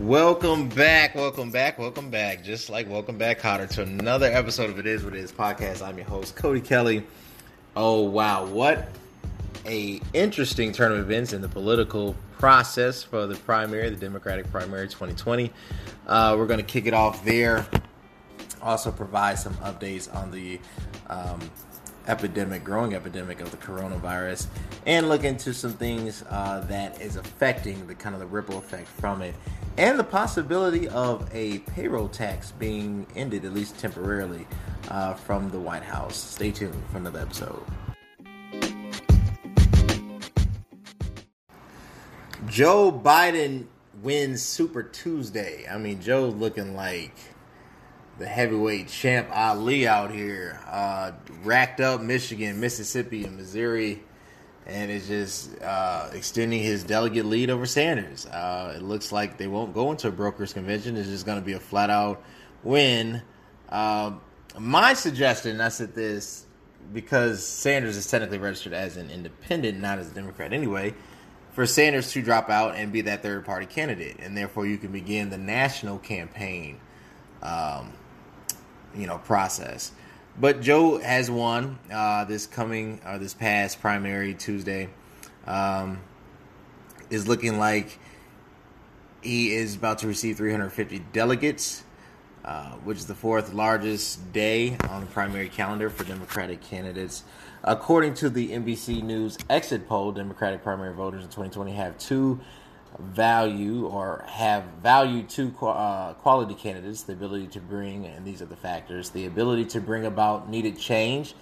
Welcome 0.00 0.70
back, 0.70 1.14
welcome 1.14 1.50
back, 1.50 1.78
welcome 1.78 2.08
back. 2.08 2.42
Just 2.42 2.70
like 2.70 2.88
welcome 2.88 3.18
back, 3.18 3.38
Kotter, 3.38 3.68
to 3.74 3.82
another 3.82 4.32
episode 4.32 4.70
of 4.70 4.78
It 4.78 4.86
Is 4.86 5.04
What 5.04 5.14
It 5.14 5.18
Is 5.18 5.30
podcast. 5.30 5.86
I'm 5.86 5.98
your 5.98 6.06
host, 6.06 6.34
Cody 6.36 6.62
Kelly. 6.62 7.06
Oh 7.76 8.04
wow, 8.04 8.46
what 8.46 8.88
a 9.66 10.00
interesting 10.14 10.72
turn 10.72 10.92
of 10.92 10.98
events 11.00 11.34
in 11.34 11.42
the 11.42 11.50
political 11.50 12.16
process 12.38 13.02
for 13.02 13.26
the 13.26 13.34
primary, 13.34 13.90
the 13.90 13.96
Democratic 13.96 14.50
primary 14.50 14.88
2020. 14.88 15.52
Uh, 16.06 16.34
we're 16.38 16.46
going 16.46 16.60
to 16.60 16.64
kick 16.64 16.86
it 16.86 16.94
off 16.94 17.22
there. 17.26 17.66
Also, 18.62 18.90
provide 18.90 19.38
some 19.38 19.54
updates 19.56 20.12
on 20.14 20.30
the 20.30 20.58
um, 21.08 21.40
epidemic, 22.06 22.64
growing 22.64 22.94
epidemic 22.94 23.40
of 23.40 23.50
the 23.50 23.56
coronavirus, 23.56 24.46
and 24.86 25.08
look 25.08 25.24
into 25.24 25.52
some 25.52 25.72
things 25.72 26.24
uh, 26.30 26.64
that 26.68 27.00
is 27.00 27.16
affecting 27.16 27.86
the 27.86 27.94
kind 27.94 28.14
of 28.14 28.20
the 28.20 28.26
ripple 28.26 28.58
effect 28.58 28.88
from 28.88 29.22
it, 29.22 29.34
and 29.76 29.98
the 29.98 30.04
possibility 30.04 30.88
of 30.88 31.28
a 31.32 31.58
payroll 31.60 32.08
tax 32.08 32.52
being 32.52 33.06
ended 33.16 33.44
at 33.44 33.52
least 33.52 33.78
temporarily 33.78 34.46
uh, 34.88 35.14
from 35.14 35.50
the 35.50 35.58
White 35.58 35.82
House. 35.82 36.16
Stay 36.16 36.50
tuned 36.50 36.74
for 36.90 36.98
another 36.98 37.20
episode. 37.20 37.62
Joe 42.48 42.90
Biden 42.90 43.66
wins 44.02 44.42
Super 44.42 44.82
Tuesday. 44.82 45.66
I 45.70 45.78
mean, 45.78 46.00
Joe's 46.00 46.34
looking 46.34 46.74
like 46.74 47.14
the 48.20 48.26
heavyweight 48.26 48.86
champ 48.86 49.28
Ali 49.32 49.88
out 49.88 50.12
here, 50.12 50.60
uh, 50.68 51.12
racked 51.42 51.80
up 51.80 52.02
Michigan, 52.02 52.60
Mississippi, 52.60 53.24
and 53.24 53.34
Missouri, 53.34 54.02
and 54.66 54.90
is 54.90 55.08
just 55.08 55.58
uh, 55.62 56.10
extending 56.12 56.62
his 56.62 56.84
delegate 56.84 57.24
lead 57.24 57.48
over 57.48 57.64
Sanders. 57.64 58.26
Uh, 58.26 58.74
it 58.76 58.82
looks 58.82 59.10
like 59.10 59.38
they 59.38 59.46
won't 59.46 59.72
go 59.72 59.90
into 59.90 60.08
a 60.08 60.12
brokered 60.12 60.52
convention. 60.52 60.98
It's 60.98 61.08
just 61.08 61.24
going 61.24 61.38
to 61.38 61.44
be 61.44 61.54
a 61.54 61.58
flat 61.58 61.88
out 61.88 62.22
win. 62.62 63.22
Uh, 63.70 64.12
my 64.58 64.92
suggestion, 64.92 65.58
I 65.62 65.70
said 65.70 65.94
this 65.94 66.44
because 66.92 67.44
Sanders 67.44 67.96
is 67.96 68.06
technically 68.06 68.38
registered 68.38 68.74
as 68.74 68.98
an 68.98 69.10
independent, 69.10 69.80
not 69.80 69.98
as 69.98 70.10
a 70.10 70.14
Democrat 70.14 70.52
anyway. 70.52 70.94
For 71.52 71.64
Sanders 71.64 72.12
to 72.12 72.20
drop 72.20 72.50
out 72.50 72.74
and 72.76 72.92
be 72.92 73.00
that 73.02 73.22
third 73.22 73.46
party 73.46 73.64
candidate, 73.64 74.18
and 74.20 74.36
therefore 74.36 74.66
you 74.66 74.76
can 74.76 74.92
begin 74.92 75.30
the 75.30 75.38
national 75.38 75.98
campaign 75.98 76.80
um, 77.42 77.92
you 78.94 79.06
know 79.06 79.18
process. 79.18 79.92
But 80.38 80.60
Joe 80.60 80.98
has 80.98 81.30
won 81.30 81.78
uh, 81.92 82.24
this 82.24 82.46
coming 82.46 83.00
or 83.04 83.12
uh, 83.12 83.18
this 83.18 83.34
past 83.34 83.80
primary 83.80 84.34
Tuesday. 84.34 84.88
Um, 85.46 86.00
is 87.10 87.26
looking 87.26 87.58
like 87.58 87.98
he 89.22 89.52
is 89.52 89.74
about 89.74 89.98
to 89.98 90.06
receive 90.06 90.36
350 90.36 91.00
delegates, 91.12 91.82
uh, 92.44 92.70
which 92.84 92.98
is 92.98 93.06
the 93.06 93.14
fourth 93.14 93.52
largest 93.52 94.32
day 94.32 94.76
on 94.88 95.00
the 95.00 95.06
primary 95.08 95.48
calendar 95.48 95.90
for 95.90 96.04
Democratic 96.04 96.62
candidates. 96.62 97.24
According 97.62 98.14
to 98.14 98.30
the 98.30 98.52
NBC 98.52 99.02
News 99.02 99.36
exit 99.50 99.86
poll, 99.86 100.12
Democratic 100.12 100.62
primary 100.62 100.94
voters 100.94 101.22
in 101.22 101.28
2020 101.28 101.72
have 101.72 101.98
two 101.98 102.40
value 102.98 103.86
or 103.86 104.24
have 104.26 104.64
value 104.82 105.22
to 105.22 105.54
uh, 105.66 106.14
quality 106.14 106.54
candidates 106.54 107.02
the 107.02 107.12
ability 107.12 107.46
to 107.46 107.60
bring, 107.60 108.06
and 108.06 108.26
these 108.26 108.42
are 108.42 108.46
the 108.46 108.56
factors 108.56 109.10
the 109.10 109.26
ability 109.26 109.64
to 109.64 109.80
bring 109.80 110.04
about 110.04 110.48
needed 110.48 110.78
change 110.78 111.34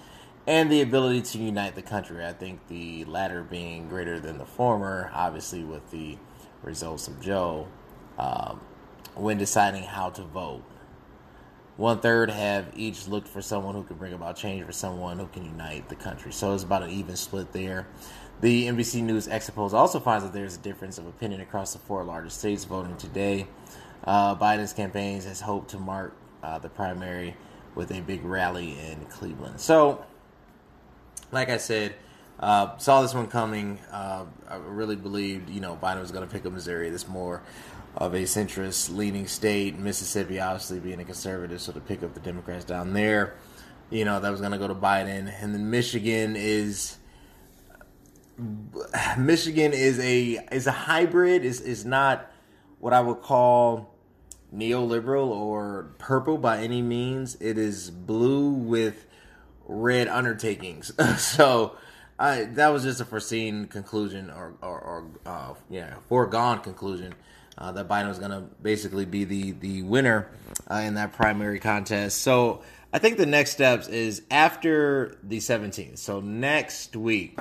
and 0.46 0.70
the 0.72 0.80
ability 0.80 1.20
to 1.20 1.38
unite 1.38 1.74
the 1.74 1.82
country. 1.82 2.24
I 2.24 2.32
think 2.32 2.66
the 2.68 3.04
latter 3.04 3.42
being 3.42 3.88
greater 3.88 4.18
than 4.18 4.38
the 4.38 4.46
former, 4.46 5.10
obviously, 5.12 5.62
with 5.62 5.90
the 5.90 6.16
results 6.62 7.06
of 7.06 7.20
Joe 7.20 7.68
um, 8.18 8.60
when 9.14 9.36
deciding 9.38 9.82
how 9.82 10.10
to 10.10 10.22
vote. 10.22 10.62
One 11.76 12.00
third 12.00 12.30
have 12.30 12.72
each 12.74 13.06
looked 13.06 13.28
for 13.28 13.40
someone 13.40 13.74
who 13.74 13.84
can 13.84 13.96
bring 13.96 14.12
about 14.12 14.36
change 14.36 14.64
for 14.64 14.72
someone 14.72 15.18
who 15.18 15.28
can 15.28 15.44
unite 15.44 15.88
the 15.88 15.94
country. 15.94 16.32
So 16.32 16.52
it's 16.52 16.64
about 16.64 16.82
an 16.82 16.90
even 16.90 17.14
split 17.14 17.52
there. 17.52 17.86
The 18.40 18.68
NBC 18.68 19.02
News 19.02 19.26
exit 19.26 19.56
polls 19.56 19.74
also 19.74 19.98
finds 19.98 20.22
that 20.22 20.32
there's 20.32 20.54
a 20.54 20.60
difference 20.60 20.96
of 20.96 21.06
opinion 21.08 21.40
across 21.40 21.72
the 21.72 21.80
four 21.80 22.04
largest 22.04 22.38
states 22.38 22.64
voting 22.64 22.96
today. 22.96 23.48
Uh, 24.04 24.36
Biden's 24.36 24.72
campaigns 24.72 25.24
has 25.24 25.40
hoped 25.40 25.70
to 25.70 25.78
mark 25.78 26.14
uh, 26.44 26.58
the 26.60 26.68
primary 26.68 27.34
with 27.74 27.90
a 27.90 28.00
big 28.00 28.24
rally 28.24 28.78
in 28.78 29.04
Cleveland. 29.06 29.60
So, 29.60 30.04
like 31.32 31.48
I 31.48 31.56
said, 31.56 31.96
uh, 32.38 32.76
saw 32.78 33.02
this 33.02 33.12
one 33.12 33.26
coming. 33.26 33.80
Uh, 33.90 34.26
I 34.48 34.56
really 34.56 34.94
believed, 34.94 35.50
you 35.50 35.60
know, 35.60 35.76
Biden 35.82 36.00
was 36.00 36.12
going 36.12 36.26
to 36.26 36.32
pick 36.32 36.46
up 36.46 36.52
Missouri. 36.52 36.90
This 36.90 37.08
more 37.08 37.42
of 37.96 38.14
a 38.14 38.22
centrist 38.22 38.94
leaning 38.94 39.26
state. 39.26 39.76
Mississippi, 39.76 40.38
obviously, 40.38 40.78
being 40.78 41.00
a 41.00 41.04
conservative, 41.04 41.60
so 41.60 41.72
to 41.72 41.80
pick 41.80 42.04
up 42.04 42.14
the 42.14 42.20
Democrats 42.20 42.64
down 42.64 42.92
there, 42.92 43.34
you 43.90 44.04
know, 44.04 44.20
that 44.20 44.30
was 44.30 44.38
going 44.38 44.52
to 44.52 44.58
go 44.58 44.68
to 44.68 44.76
Biden. 44.76 45.32
And 45.42 45.52
then 45.52 45.70
Michigan 45.70 46.36
is 46.36 46.98
Michigan 49.18 49.72
is 49.72 49.98
a 49.98 50.38
is 50.52 50.66
a 50.66 50.72
hybrid. 50.72 51.44
is 51.44 51.60
is 51.60 51.84
not 51.84 52.30
what 52.78 52.92
I 52.92 53.00
would 53.00 53.22
call 53.22 53.94
neoliberal 54.54 55.28
or 55.28 55.90
purple 55.98 56.38
by 56.38 56.58
any 56.58 56.82
means. 56.82 57.36
It 57.40 57.58
is 57.58 57.90
blue 57.90 58.50
with 58.50 59.06
red 59.66 60.08
undertakings. 60.08 60.92
so 61.20 61.76
I 62.18 62.44
that 62.44 62.68
was 62.68 62.84
just 62.84 63.00
a 63.00 63.04
foreseen 63.04 63.66
conclusion 63.66 64.30
or 64.30 64.54
or, 64.62 64.80
or 64.80 65.06
uh, 65.26 65.54
yeah 65.68 65.94
foregone 66.08 66.60
conclusion. 66.60 67.14
Uh, 67.56 67.72
that 67.72 67.88
Biden 67.88 68.06
was 68.06 68.20
going 68.20 68.30
to 68.30 68.42
basically 68.62 69.04
be 69.04 69.24
the 69.24 69.50
the 69.50 69.82
winner 69.82 70.28
uh, 70.70 70.76
in 70.76 70.94
that 70.94 71.12
primary 71.12 71.58
contest. 71.58 72.22
So 72.22 72.62
I 72.92 73.00
think 73.00 73.18
the 73.18 73.26
next 73.26 73.50
steps 73.50 73.88
is 73.88 74.22
after 74.30 75.18
the 75.24 75.38
17th. 75.38 75.98
So 75.98 76.20
next 76.20 76.94
week, 76.94 77.38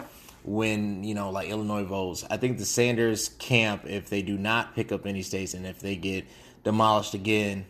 when 0.47 1.03
you 1.03 1.13
know 1.13 1.29
like 1.29 1.49
Illinois 1.49 1.83
votes. 1.83 2.25
I 2.29 2.37
think 2.37 2.57
the 2.57 2.65
Sanders 2.65 3.29
camp, 3.29 3.83
if 3.85 4.09
they 4.09 4.21
do 4.21 4.37
not 4.37 4.73
pick 4.73 4.91
up 4.91 5.05
any 5.05 5.21
states 5.21 5.53
and 5.53 5.65
if 5.67 5.79
they 5.79 5.95
get 5.97 6.25
demolished 6.63 7.13
again 7.13 7.65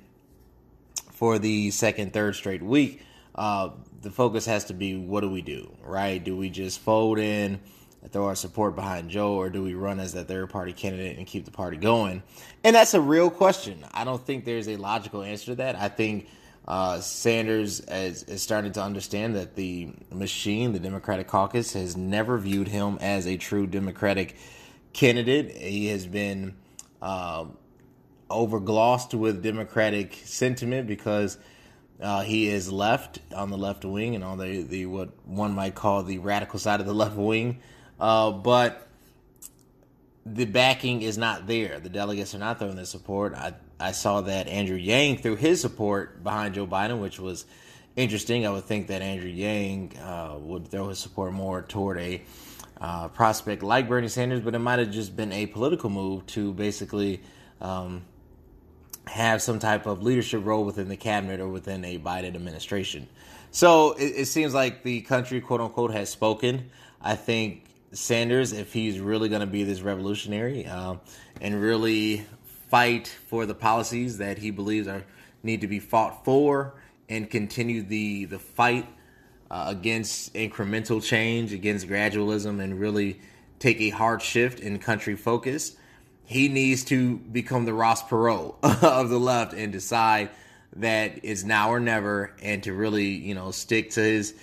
for 1.12 1.40
the 1.40 1.72
second, 1.72 2.14
third 2.14 2.36
straight 2.36 2.62
week, 2.62 3.02
uh, 3.34 3.72
the 4.02 4.12
focus 4.12 4.46
has 4.46 4.66
to 4.66 4.74
be 4.74 4.96
what 4.96 5.22
do 5.22 5.30
we 5.30 5.42
do, 5.42 5.76
right? 5.84 6.24
Do 6.24 6.38
we 6.38 6.50
just 6.50 6.80
fold 6.80 7.20
in? 7.20 7.60
And 8.04 8.12
throw 8.12 8.26
our 8.26 8.36
support 8.36 8.76
behind 8.76 9.10
Joe, 9.10 9.34
or 9.34 9.50
do 9.50 9.64
we 9.64 9.74
run 9.74 10.00
as 10.00 10.14
that 10.14 10.28
third 10.28 10.52
party 10.52 10.72
candidate 10.72 11.18
and 11.18 11.26
keep 11.26 11.46
the 11.46 11.52
party 11.52 11.78
going? 11.78 12.22
And 12.64 12.76
that's 12.76 12.94
a 12.94 13.02
real 13.02 13.32
question. 13.32 13.84
I 13.92 14.04
don't 14.04 14.24
think 14.24 14.46
there's 14.46 14.70
a 14.70 14.76
logical 14.76 15.24
answer 15.24 15.48
to 15.48 15.56
that. 15.56 15.76
I 15.76 15.90
think 15.90 16.28
uh, 16.68 17.00
Sanders 17.00 17.80
is, 17.80 18.24
is, 18.24 18.42
starting 18.42 18.74
to 18.74 18.82
understand 18.82 19.36
that 19.36 19.56
the 19.56 19.90
machine, 20.12 20.74
the 20.74 20.80
Democratic 20.80 21.28
caucus, 21.28 21.74
has 21.74 21.96
never 21.96 22.38
viewed 22.38 22.68
him 22.68 22.98
as 23.00 23.26
a 23.26 23.38
true 23.38 23.66
Democratic 23.66 24.36
candidate. 24.92 25.56
He 25.56 25.88
has 25.88 26.06
been 26.06 26.56
uh, 27.02 27.46
overglossed 28.30 29.14
with 29.14 29.42
Democratic 29.42 30.20
sentiment 30.26 30.88
because 30.88 31.38
uh, 32.02 32.24
he 32.24 32.50
is 32.50 32.70
left 32.70 33.20
on 33.34 33.50
the 33.50 33.58
left 33.58 33.86
wing 33.86 34.16
and 34.16 34.24
on 34.24 34.38
the, 34.38 34.64
the 34.64 34.86
what 34.88 35.10
one 35.26 35.54
might 35.54 35.74
call 35.74 36.04
the 36.04 36.18
radical 36.18 36.60
side 36.60 36.82
of 36.82 36.86
the 36.86 36.94
left 37.06 37.16
wing. 37.16 37.60
Uh, 37.98 38.32
but 38.32 38.88
the 40.26 40.46
backing 40.46 41.02
is 41.02 41.18
not 41.18 41.48
there. 41.48 41.80
The 41.80 41.90
delegates 41.90 42.36
are 42.36 42.40
not 42.40 42.60
throwing 42.60 42.76
their 42.76 42.84
support. 42.84 43.34
I 43.34 43.54
I 43.80 43.92
saw 43.92 44.22
that 44.22 44.48
Andrew 44.48 44.76
Yang 44.76 45.20
threw 45.20 45.36
his 45.36 45.62
support 45.62 46.24
behind 46.24 46.56
Joe 46.56 46.66
Biden, 46.66 47.00
which 47.00 47.20
was 47.20 47.46
interesting. 47.96 48.46
I 48.46 48.50
would 48.50 48.66
think 48.66 48.88
that 48.88 49.02
Andrew 49.02 49.30
Yang 49.30 49.98
uh, 49.98 50.38
would 50.40 50.68
throw 50.68 50.90
his 50.90 51.00
support 51.00 51.34
more 51.34 51.62
toward 51.62 52.00
a 52.00 52.22
uh, 52.82 53.08
prospect 53.10 53.64
like 53.64 53.88
Bernie 53.88 54.08
Sanders, 54.08 54.42
but 54.42 54.56
it 54.56 54.60
might 54.60 54.80
have 54.80 54.92
just 54.92 55.16
been 55.16 55.32
a 55.32 55.46
political 55.48 55.90
move 55.90 56.26
to 56.28 56.54
basically 56.54 57.22
um, 57.62 58.04
have 59.08 59.42
some 59.42 59.60
type 59.60 59.86
of 59.86 60.04
leadership 60.04 60.46
role 60.46 60.64
within 60.64 60.90
the 60.90 60.98
cabinet 60.98 61.40
or 61.40 61.48
within 61.48 61.84
a 61.86 61.98
Biden 61.98 62.36
administration. 62.36 63.08
So 63.52 63.94
it, 63.94 64.14
it 64.16 64.26
seems 64.26 64.54
like 64.54 64.84
the 64.84 65.02
country, 65.02 65.42
quote 65.42 65.62
unquote, 65.62 65.92
has 65.92 66.10
spoken. 66.10 66.70
I 67.02 67.16
think 67.16 67.66
Sanders, 67.94 68.54
if 68.54 68.74
he's 68.74 69.00
really 69.00 69.30
going 69.30 69.42
to 69.42 69.48
be 69.48 69.64
this 69.64 69.82
revolutionary 69.82 70.66
um, 70.66 71.00
and 71.42 71.60
really 71.60 72.26
fight 72.70 73.08
for 73.08 73.46
the 73.46 73.56
policies 73.56 74.18
that 74.18 74.38
he 74.38 74.52
believes 74.52 74.88
are 74.88 75.04
need 75.44 75.62
to 75.62 75.68
be 75.68 75.80
fought 75.80 76.26
for 76.26 76.74
and 77.10 77.30
continue 77.30 77.82
the 77.82 78.26
the 78.26 78.40
fight 78.40 78.88
uh, 79.50 79.66
against 79.68 80.34
incremental 80.34 81.02
change, 81.02 81.54
against 81.54 81.88
gradualism, 81.88 82.62
and 82.62 82.80
really 82.80 83.20
take 83.60 83.80
a 83.80 83.90
hard 83.90 84.22
shift 84.22 84.60
in 84.60 84.78
country 84.80 85.16
focus. 85.16 85.76
He 86.26 86.50
needs 86.50 86.84
to 86.86 87.18
become 87.18 87.66
the 87.66 87.74
Ross 87.74 88.04
Perot 88.04 88.56
of 88.84 89.10
the 89.10 89.20
left 89.20 89.54
and 89.54 89.72
decide 89.72 90.30
that 90.76 91.20
it's 91.24 91.44
now 91.44 91.70
or 91.70 91.80
never, 91.80 92.34
and 92.42 92.62
to 92.64 92.74
really 92.74 93.06
you 93.06 93.36
know 93.36 93.52
stick 93.52 93.92
to 93.92 94.02
his 94.02 94.34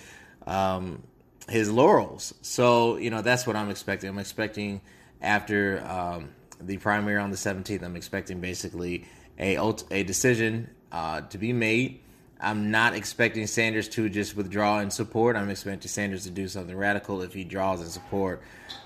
um, 0.47 1.03
his 1.47 1.71
laurels. 1.71 2.33
So 2.41 2.97
you 2.97 3.11
know 3.11 3.21
that's 3.21 3.45
what 3.45 3.55
I'm 3.55 3.69
expecting. 3.69 4.09
I'm 4.09 4.19
expecting 4.19 4.81
after 5.21 5.83
um, 5.87 6.29
the 6.59 6.77
primary 6.77 7.17
on 7.17 7.31
the 7.31 7.37
17th. 7.37 7.83
I'm 7.83 7.95
expecting 7.95 8.39
basically 8.39 9.05
a 9.39 9.57
a 9.91 10.03
decision 10.03 10.69
uh, 10.91 11.21
to 11.21 11.37
be 11.37 11.53
made. 11.53 12.01
I'm 12.39 12.69
not 12.69 12.93
expecting 12.93 13.47
Sanders 13.47 13.87
to 13.89 14.09
just 14.09 14.35
withdraw 14.35 14.79
in 14.79 14.91
support. 14.91 15.35
I'm 15.35 15.49
expecting 15.49 15.87
Sanders 15.87 16.25
to 16.25 16.29
do 16.29 16.47
something 16.47 16.75
radical. 16.75 17.21
If 17.21 17.33
he 17.33 17.43
draws 17.45 17.81
in 17.81 17.87
support, 17.87 18.41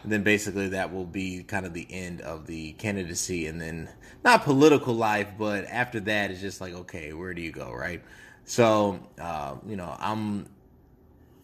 then 0.05 0.23
basically 0.23 0.69
that 0.69 0.93
will 0.93 1.05
be 1.05 1.43
kind 1.43 1.65
of 1.65 1.73
the 1.73 1.87
end 1.89 2.21
of 2.21 2.45
the 2.45 2.73
candidacy, 2.73 3.47
and 3.47 3.59
then 3.59 3.89
not 4.23 4.43
political 4.43 4.93
life, 4.93 5.29
but 5.37 5.65
after 5.65 5.99
that, 6.01 6.31
it's 6.31 6.41
just 6.41 6.61
like 6.61 6.73
okay, 6.73 7.13
where 7.13 7.33
do 7.33 7.41
you 7.41 7.51
go, 7.51 7.71
right? 7.71 8.03
So, 8.45 8.99
uh, 9.19 9.57
you 9.67 9.75
know, 9.75 9.95
I'm 9.99 10.47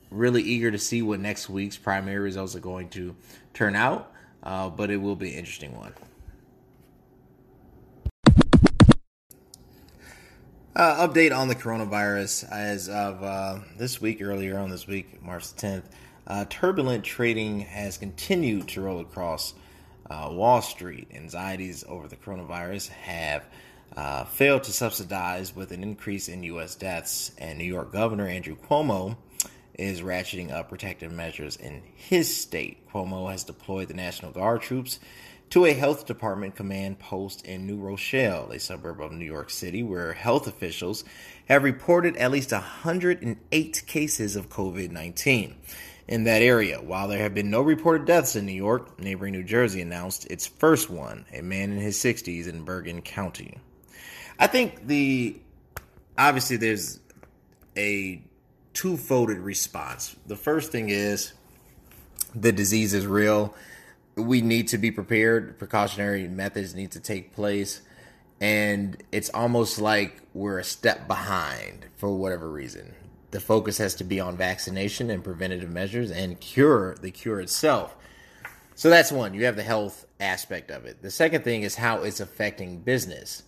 really 0.10 0.42
eager 0.42 0.72
to 0.72 0.80
see 0.80 1.02
what 1.02 1.20
next 1.20 1.50
week's 1.50 1.78
primary 1.78 2.18
results 2.18 2.56
are 2.56 2.60
going 2.60 2.90
to 2.90 3.16
turn 3.54 3.76
out, 3.76 4.12
uh, 4.44 4.70
but 4.70 4.90
it 4.90 4.98
will 4.98 5.16
be 5.16 5.34
an 5.34 5.40
interesting 5.40 5.76
one. 5.76 5.94
Uh, 10.76 11.08
update 11.08 11.34
on 11.34 11.48
the 11.48 11.56
coronavirus 11.56 12.52
as 12.52 12.90
of 12.90 13.24
uh, 13.24 13.60
this 13.78 14.02
week, 14.02 14.22
earlier 14.22 14.60
on 14.60 14.70
this 14.70 14.86
week, 14.86 15.24
March 15.24 15.54
the 15.54 15.68
10th. 15.68 15.84
Uh, 16.28 16.44
turbulent 16.50 17.02
trading 17.06 17.62
has 17.62 17.98
continued 17.98 18.68
to 18.68 18.82
roll 18.82 19.00
across 19.00 19.54
uh, 20.10 20.28
Wall 20.30 20.62
Street. 20.62 21.08
Anxieties 21.14 21.86
over 21.88 22.10
the 22.10 22.18
coronavirus 22.18 22.90
have 22.90 23.46
uh, 23.96 24.26
failed 24.26 24.64
to 24.64 24.74
subsidize 24.74 25.56
with 25.56 25.72
an 25.72 25.82
increase 25.82 26.28
in 26.28 26.44
U.S. 26.44 26.76
deaths, 26.76 27.32
and 27.38 27.58
New 27.58 27.64
York 27.64 27.94
Governor 27.94 28.28
Andrew 28.28 28.58
Cuomo 28.58 29.16
is 29.76 30.02
ratcheting 30.02 30.52
up 30.52 30.68
protective 30.68 31.14
measures 31.14 31.56
in 31.56 31.84
his 31.96 32.36
state. 32.36 32.86
Cuomo 32.92 33.32
has 33.32 33.46
deployed 33.46 33.88
the 33.88 33.94
National 33.94 34.34
Guard 34.34 34.62
troops 34.62 35.00
to 35.50 35.66
a 35.66 35.74
health 35.74 36.06
department 36.06 36.56
command 36.56 37.00
post 37.00 37.46
in 37.46 37.66
New 37.66 37.78
Rochelle, 37.78 38.52
a 38.52 38.60
suburb 38.60 39.02
of 39.02 39.12
New 39.12 39.26
York 39.26 39.50
City, 39.50 39.84
where 39.84 40.14
health 40.14 40.48
officials 40.48 41.04
have 41.48 41.64
reported 41.64 42.18
at 42.18 42.32
least 42.32 42.52
108 42.52 43.84
cases 43.86 44.36
of 44.36 44.50
COVID 44.50 44.92
19 44.92 45.56
in 46.08 46.24
that 46.26 46.42
area. 46.42 46.82
While 46.82 47.08
there 47.08 47.20
have 47.20 47.34
been 47.34 47.50
no 47.50 47.62
reported 47.62 48.06
deaths 48.06 48.36
in 48.36 48.46
New 48.46 48.54
York, 48.54 49.00
neighboring 49.00 49.34
New 49.34 49.44
Jersey 49.44 49.82
announced 49.82 50.26
its 50.28 50.46
first 50.46 50.90
one, 50.90 51.26
a 51.34 51.42
man 51.42 51.72
in 51.72 51.80
his 51.80 51.98
60s 51.98 52.48
in 52.48 52.64
Bergen 52.64 53.02
County. 53.02 53.58
I 54.38 54.48
think 54.48 54.88
the 54.88 55.40
obviously 56.18 56.58
there's 56.58 57.00
a 57.78 58.22
two-folded 58.74 59.38
response. 59.38 60.16
The 60.28 60.36
first 60.36 60.72
thing 60.72 60.90
is 60.90 61.34
the 62.34 62.52
disease 62.52 62.94
is 62.94 63.08
real. 63.08 63.56
We 64.16 64.42
need 64.42 64.70
to 64.70 64.78
be 64.78 64.92
prepared. 64.92 65.58
Precautionary 65.60 66.28
methods 66.28 66.74
need 66.74 66.92
to 66.92 67.00
take 67.00 67.34
place. 67.34 67.82
And 68.40 69.02
it's 69.12 69.30
almost 69.30 69.80
like 69.80 70.22
we're 70.34 70.60
a 70.60 70.64
step 70.64 71.08
behind 71.08 71.86
for 71.96 72.16
whatever 72.16 72.50
reason. 72.50 72.94
The 73.32 73.40
focus 73.40 73.78
has 73.80 73.96
to 73.96 74.04
be 74.04 74.20
on 74.20 74.38
vaccination 74.38 75.10
and 75.10 75.24
preventative 75.24 75.70
measures 75.70 76.12
and 76.12 76.40
cure, 76.40 76.96
the 77.02 77.12
cure 77.12 77.40
itself. 77.42 77.96
So 78.76 78.90
that's 78.90 79.12
one. 79.12 79.34
You 79.34 79.46
have 79.46 79.56
the 79.56 79.64
health 79.64 80.06
aspect 80.20 80.70
of 80.70 80.86
it. 80.86 81.02
The 81.02 81.12
second 81.12 81.44
thing 81.44 81.64
is 81.64 81.76
how 81.76 82.04
it's 82.04 82.20
affecting 82.20 82.80
business. 82.80 83.44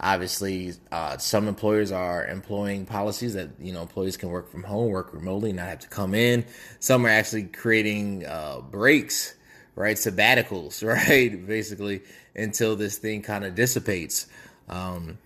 Obviously, 0.00 0.72
uh, 0.90 1.16
some 1.18 1.46
employers 1.46 1.92
are 1.92 2.26
employing 2.26 2.84
policies 2.84 3.34
that 3.34 3.50
you 3.60 3.72
know 3.72 3.82
employees 3.82 4.16
can 4.16 4.30
work 4.30 4.50
from 4.50 4.64
home, 4.64 4.90
work 4.90 5.14
remotely, 5.14 5.52
not 5.52 5.68
have 5.68 5.78
to 5.80 5.88
come 5.88 6.14
in. 6.14 6.44
Some 6.80 7.06
are 7.06 7.10
actually 7.10 7.44
creating 7.44 8.26
uh, 8.26 8.60
breaks, 8.60 9.34
right, 9.74 9.96
sabbaticals, 9.96 10.86
right, 10.86 11.46
basically 11.46 12.02
until 12.34 12.76
this 12.76 12.98
thing 12.98 13.22
kind 13.22 13.44
of 13.44 13.54
dissipates. 13.54 14.26
Um, 14.68 15.18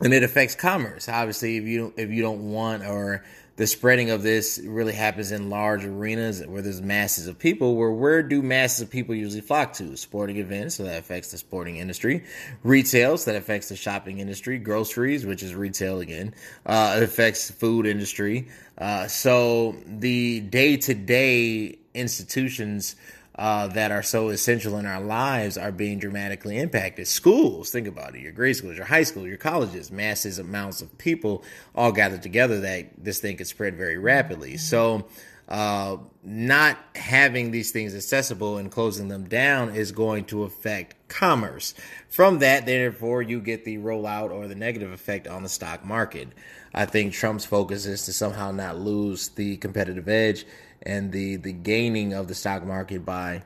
and 0.00 0.12
it 0.12 0.22
affects 0.22 0.54
commerce. 0.54 1.08
Obviously, 1.08 1.56
if 1.56 1.64
you 1.64 1.92
if 1.96 2.10
you 2.10 2.22
don't 2.22 2.50
want 2.50 2.84
or 2.84 3.24
the 3.56 3.66
spreading 3.66 4.10
of 4.10 4.22
this 4.22 4.58
really 4.64 4.94
happens 4.94 5.30
in 5.30 5.50
large 5.50 5.84
arenas 5.84 6.44
where 6.46 6.62
there's 6.62 6.80
masses 6.80 7.26
of 7.26 7.38
people. 7.38 7.76
Where 7.76 7.90
where 7.90 8.22
do 8.22 8.42
masses 8.42 8.80
of 8.80 8.90
people 8.90 9.14
usually 9.14 9.42
flock 9.42 9.74
to? 9.74 9.96
Sporting 9.96 10.38
events, 10.38 10.76
so 10.76 10.84
that 10.84 10.98
affects 10.98 11.30
the 11.30 11.38
sporting 11.38 11.76
industry. 11.76 12.24
Retail, 12.62 13.18
so 13.18 13.30
that 13.30 13.38
affects 13.38 13.68
the 13.68 13.76
shopping 13.76 14.18
industry. 14.18 14.58
Groceries, 14.58 15.26
which 15.26 15.42
is 15.42 15.54
retail 15.54 16.00
again, 16.00 16.34
uh, 16.64 16.94
it 16.96 17.02
affects 17.02 17.50
food 17.50 17.86
industry. 17.86 18.48
Uh, 18.78 19.06
so 19.06 19.76
the 19.86 20.40
day 20.40 20.76
to 20.78 20.94
day 20.94 21.78
institutions 21.94 22.96
uh, 23.36 23.66
that 23.68 23.90
are 23.90 24.02
so 24.02 24.28
essential 24.28 24.76
in 24.76 24.86
our 24.86 25.00
lives 25.00 25.56
are 25.56 25.72
being 25.72 25.98
dramatically 25.98 26.58
impacted. 26.58 27.08
Schools, 27.08 27.70
think 27.70 27.86
about 27.86 28.14
it, 28.14 28.20
your 28.20 28.32
grade 28.32 28.56
schools, 28.56 28.76
your 28.76 28.84
high 28.84 29.02
school, 29.02 29.26
your 29.26 29.38
colleges, 29.38 29.90
massive 29.90 30.38
amounts 30.38 30.82
of 30.82 30.98
people 30.98 31.42
all 31.74 31.92
gathered 31.92 32.22
together 32.22 32.60
that 32.60 33.02
this 33.02 33.20
thing 33.20 33.36
could 33.36 33.46
spread 33.46 33.76
very 33.76 33.96
rapidly. 33.96 34.56
So, 34.58 35.06
uh, 35.52 35.98
not 36.24 36.78
having 36.94 37.50
these 37.50 37.72
things 37.72 37.94
accessible 37.94 38.56
and 38.56 38.72
closing 38.72 39.08
them 39.08 39.28
down 39.28 39.76
is 39.76 39.92
going 39.92 40.24
to 40.24 40.44
affect 40.44 40.96
commerce. 41.08 41.74
From 42.08 42.38
that, 42.38 42.64
therefore, 42.64 43.20
you 43.20 43.38
get 43.38 43.66
the 43.66 43.76
rollout 43.76 44.30
or 44.30 44.48
the 44.48 44.54
negative 44.54 44.90
effect 44.92 45.28
on 45.28 45.42
the 45.42 45.50
stock 45.50 45.84
market. 45.84 46.28
I 46.72 46.86
think 46.86 47.12
Trump's 47.12 47.44
focus 47.44 47.84
is 47.84 48.06
to 48.06 48.14
somehow 48.14 48.50
not 48.50 48.78
lose 48.78 49.28
the 49.28 49.58
competitive 49.58 50.08
edge 50.08 50.46
and 50.80 51.12
the 51.12 51.36
the 51.36 51.52
gaining 51.52 52.14
of 52.14 52.28
the 52.28 52.34
stock 52.34 52.64
market 52.64 53.04
by 53.04 53.42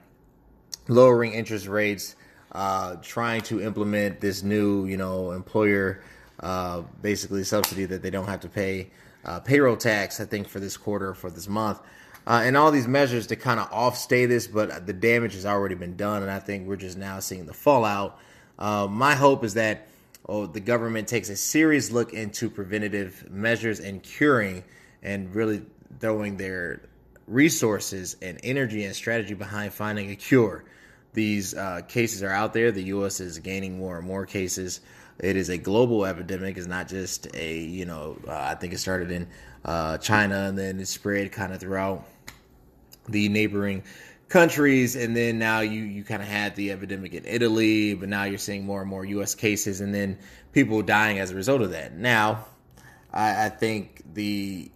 lowering 0.87 1.33
interest 1.33 1.67
rates, 1.67 2.15
uh, 2.53 2.95
trying 3.03 3.41
to 3.43 3.61
implement 3.61 4.21
this 4.21 4.45
new 4.45 4.87
you 4.87 4.97
know 4.97 5.33
employer 5.33 6.05
uh, 6.39 6.83
basically 7.03 7.43
subsidy 7.43 7.85
that 7.87 8.03
they 8.03 8.11
don't 8.11 8.29
have 8.29 8.41
to 8.41 8.49
pay 8.49 8.91
uh, 9.27 9.41
payroll 9.41 9.77
tax. 9.77 10.21
I 10.21 10.25
think 10.25 10.49
for 10.49 10.61
this 10.61 10.77
quarter 10.77 11.13
for 11.13 11.31
this 11.31 11.49
month. 11.49 11.81
Uh, 12.27 12.43
and 12.45 12.57
all 12.57 12.73
these 12.73 12.89
measures 12.89 13.29
to 13.29 13.37
kind 13.37 13.61
of 13.61 13.71
offstay 13.71 14.27
this, 14.27 14.49
but 14.49 14.85
the 14.85 14.93
damage 14.93 15.35
has 15.35 15.47
already 15.47 15.77
been 15.77 15.97
done, 15.97 16.23
and 16.23 16.31
I 16.31 16.41
think 16.41 16.67
we're 16.67 16.75
just 16.75 16.99
now 16.99 17.21
seeing 17.21 17.47
the 17.47 17.55
fallout. 17.55 18.19
Uh, 18.59 18.89
my 18.91 19.15
hope 19.15 19.45
is 19.45 19.55
that 19.55 19.87
oh, 20.29 20.47
the 20.47 20.59
government 20.61 21.07
takes 21.07 21.29
a 21.29 21.37
serious 21.37 21.93
look 21.93 22.13
into 22.13 22.51
preventative 22.51 23.31
measures 23.31 23.79
and 23.79 24.03
curing, 24.03 24.65
and 25.03 25.33
really 25.35 25.63
throwing 26.01 26.37
their 26.37 26.81
resources 27.29 28.17
and 28.23 28.41
energy 28.43 28.85
and 28.85 28.95
strategy 28.95 29.35
behind 29.35 29.73
finding 29.73 30.11
a 30.11 30.17
cure. 30.17 30.65
These 31.17 31.55
uh, 31.55 31.81
cases 31.89 32.23
are 32.23 32.31
out 32.31 32.53
there. 32.53 32.71
The 32.71 32.83
U.S. 32.85 33.21
is 33.21 33.39
gaining 33.39 33.79
more 33.79 33.97
and 33.97 34.07
more 34.07 34.27
cases. 34.27 34.83
It 35.19 35.37
is 35.37 35.49
a 35.49 35.57
global 35.57 36.05
epidemic. 36.05 36.59
It's 36.59 36.67
not 36.67 36.89
just 36.89 37.35
a, 37.35 37.59
you 37.59 37.87
know, 37.87 38.19
uh, 38.29 38.33
I 38.33 38.55
think 38.55 38.75
it 38.75 38.79
started 38.81 39.11
in 39.11 39.27
uh, 39.65 39.97
China 39.97 40.41
and 40.41 40.59
then 40.59 40.79
it 40.79 40.85
spread 40.89 41.33
kind 41.33 41.55
of 41.55 41.61
throughout 41.61 42.05
the 43.09 43.31
neighboring 43.31 43.83
countries. 44.29 44.95
And 44.95 45.17
then 45.17 45.39
now 45.39 45.61
you, 45.61 45.85
you 45.85 46.05
kind 46.05 46.21
of 46.21 46.29
had 46.29 46.55
the 46.55 46.71
epidemic 46.71 47.15
in 47.15 47.25
Italy, 47.25 47.95
but 47.95 48.11
now 48.11 48.25
you're 48.25 48.37
seeing 48.37 48.67
more 48.67 48.83
and 48.83 48.91
more 48.91 49.03
U.S. 49.07 49.35
cases 49.35 49.81
and 49.81 49.95
then 49.95 50.19
people 50.53 50.83
dying 50.83 51.19
as 51.19 51.31
a 51.31 51.35
result 51.35 51.63
of 51.63 51.71
that. 51.71 51.97
Now, 51.97 52.45
I, 53.11 53.47
I 53.47 53.49
think 53.49 54.03
the 54.13 54.71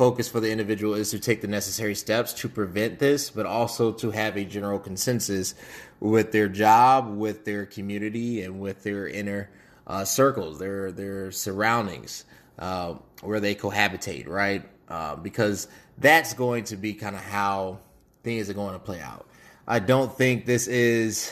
focus 0.00 0.30
for 0.30 0.40
the 0.40 0.50
individual 0.50 0.94
is 0.94 1.10
to 1.10 1.18
take 1.18 1.42
the 1.42 1.46
necessary 1.46 1.94
steps 1.94 2.32
to 2.32 2.48
prevent 2.48 2.98
this, 2.98 3.28
but 3.28 3.44
also 3.44 3.92
to 3.92 4.10
have 4.10 4.34
a 4.34 4.46
general 4.46 4.78
consensus 4.78 5.54
with 6.00 6.32
their 6.32 6.48
job, 6.48 7.14
with 7.18 7.44
their 7.44 7.66
community, 7.66 8.40
and 8.40 8.58
with 8.58 8.82
their 8.82 9.06
inner 9.06 9.50
uh, 9.86 10.02
circles, 10.02 10.58
their 10.58 10.90
their 10.90 11.30
surroundings, 11.30 12.24
uh, 12.58 12.94
where 13.20 13.40
they 13.40 13.54
cohabitate, 13.54 14.26
right? 14.26 14.66
Uh, 14.88 15.16
because 15.16 15.68
that's 15.98 16.32
going 16.32 16.64
to 16.64 16.78
be 16.78 16.94
kind 16.94 17.14
of 17.14 17.20
how 17.20 17.78
things 18.22 18.48
are 18.48 18.54
going 18.54 18.72
to 18.72 18.78
play 18.78 19.00
out. 19.00 19.26
I 19.68 19.80
don't 19.80 20.10
think 20.16 20.46
this 20.46 20.66
is 20.66 21.30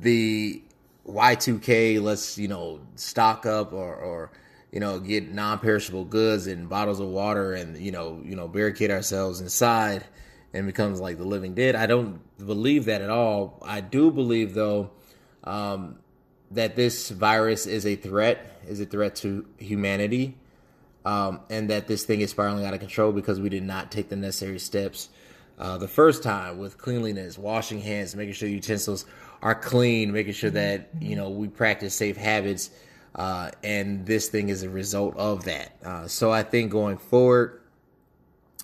the 0.00 0.60
Y2K. 1.06 2.02
Let's 2.02 2.36
you 2.38 2.48
know 2.48 2.80
stock 2.96 3.46
up 3.46 3.72
or 3.72 3.94
or 3.94 4.32
you 4.72 4.80
know, 4.80 4.98
get 4.98 5.32
non-perishable 5.32 6.04
goods 6.04 6.46
and 6.46 6.68
bottles 6.68 7.00
of 7.00 7.08
water 7.08 7.54
and 7.54 7.78
you 7.78 7.90
know, 7.90 8.20
you 8.24 8.36
know, 8.36 8.48
barricade 8.48 8.90
ourselves 8.90 9.40
inside 9.40 10.04
and 10.52 10.66
becomes 10.66 11.00
like 11.00 11.18
the 11.18 11.24
living 11.24 11.54
dead. 11.54 11.74
I 11.74 11.86
don't 11.86 12.20
believe 12.44 12.86
that 12.86 13.00
at 13.00 13.10
all. 13.10 13.62
I 13.64 13.80
do 13.80 14.10
believe 14.10 14.54
though 14.54 14.90
um, 15.44 15.98
that 16.50 16.76
this 16.76 17.10
virus 17.10 17.66
is 17.66 17.86
a 17.86 17.96
threat, 17.96 18.60
is 18.66 18.80
a 18.80 18.86
threat 18.86 19.16
to 19.16 19.46
humanity, 19.58 20.36
um, 21.04 21.40
and 21.48 21.70
that 21.70 21.86
this 21.86 22.04
thing 22.04 22.20
is 22.20 22.30
spiraling 22.30 22.64
out 22.64 22.74
of 22.74 22.80
control 22.80 23.12
because 23.12 23.40
we 23.40 23.48
did 23.48 23.62
not 23.62 23.90
take 23.90 24.08
the 24.08 24.16
necessary 24.16 24.58
steps 24.58 25.08
uh, 25.58 25.76
the 25.76 25.88
first 25.88 26.22
time 26.22 26.58
with 26.58 26.78
cleanliness, 26.78 27.36
washing 27.36 27.80
hands, 27.80 28.14
making 28.14 28.34
sure 28.34 28.48
utensils 28.48 29.04
are 29.42 29.54
clean, 29.54 30.12
making 30.12 30.32
sure 30.32 30.50
that 30.50 30.88
you 31.00 31.16
know 31.16 31.30
we 31.30 31.48
practice 31.48 31.94
safe 31.94 32.16
habits 32.16 32.70
uh, 33.14 33.50
and 33.62 34.06
this 34.06 34.28
thing 34.28 34.48
is 34.48 34.62
a 34.62 34.70
result 34.70 35.16
of 35.16 35.44
that. 35.44 35.76
Uh, 35.84 36.06
so 36.06 36.30
I 36.30 36.42
think 36.42 36.70
going 36.70 36.98
forward, 36.98 37.60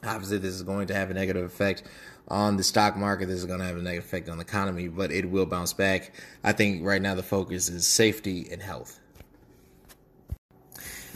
obviously 0.04 0.38
this 0.38 0.54
is 0.54 0.62
going 0.62 0.86
to 0.88 0.94
have 0.94 1.10
a 1.10 1.14
negative 1.14 1.44
effect 1.44 1.84
on 2.28 2.56
the 2.56 2.62
stock 2.62 2.96
market. 2.96 3.26
This 3.26 3.38
is 3.38 3.46
going 3.46 3.60
to 3.60 3.66
have 3.66 3.76
a 3.76 3.82
negative 3.82 4.04
effect 4.04 4.28
on 4.28 4.38
the 4.38 4.44
economy, 4.44 4.88
but 4.88 5.10
it 5.10 5.28
will 5.28 5.46
bounce 5.46 5.72
back. 5.72 6.12
I 6.42 6.52
think 6.52 6.84
right 6.84 7.02
now 7.02 7.14
the 7.14 7.22
focus 7.22 7.68
is 7.68 7.86
safety 7.86 8.48
and 8.50 8.62
health. 8.62 9.00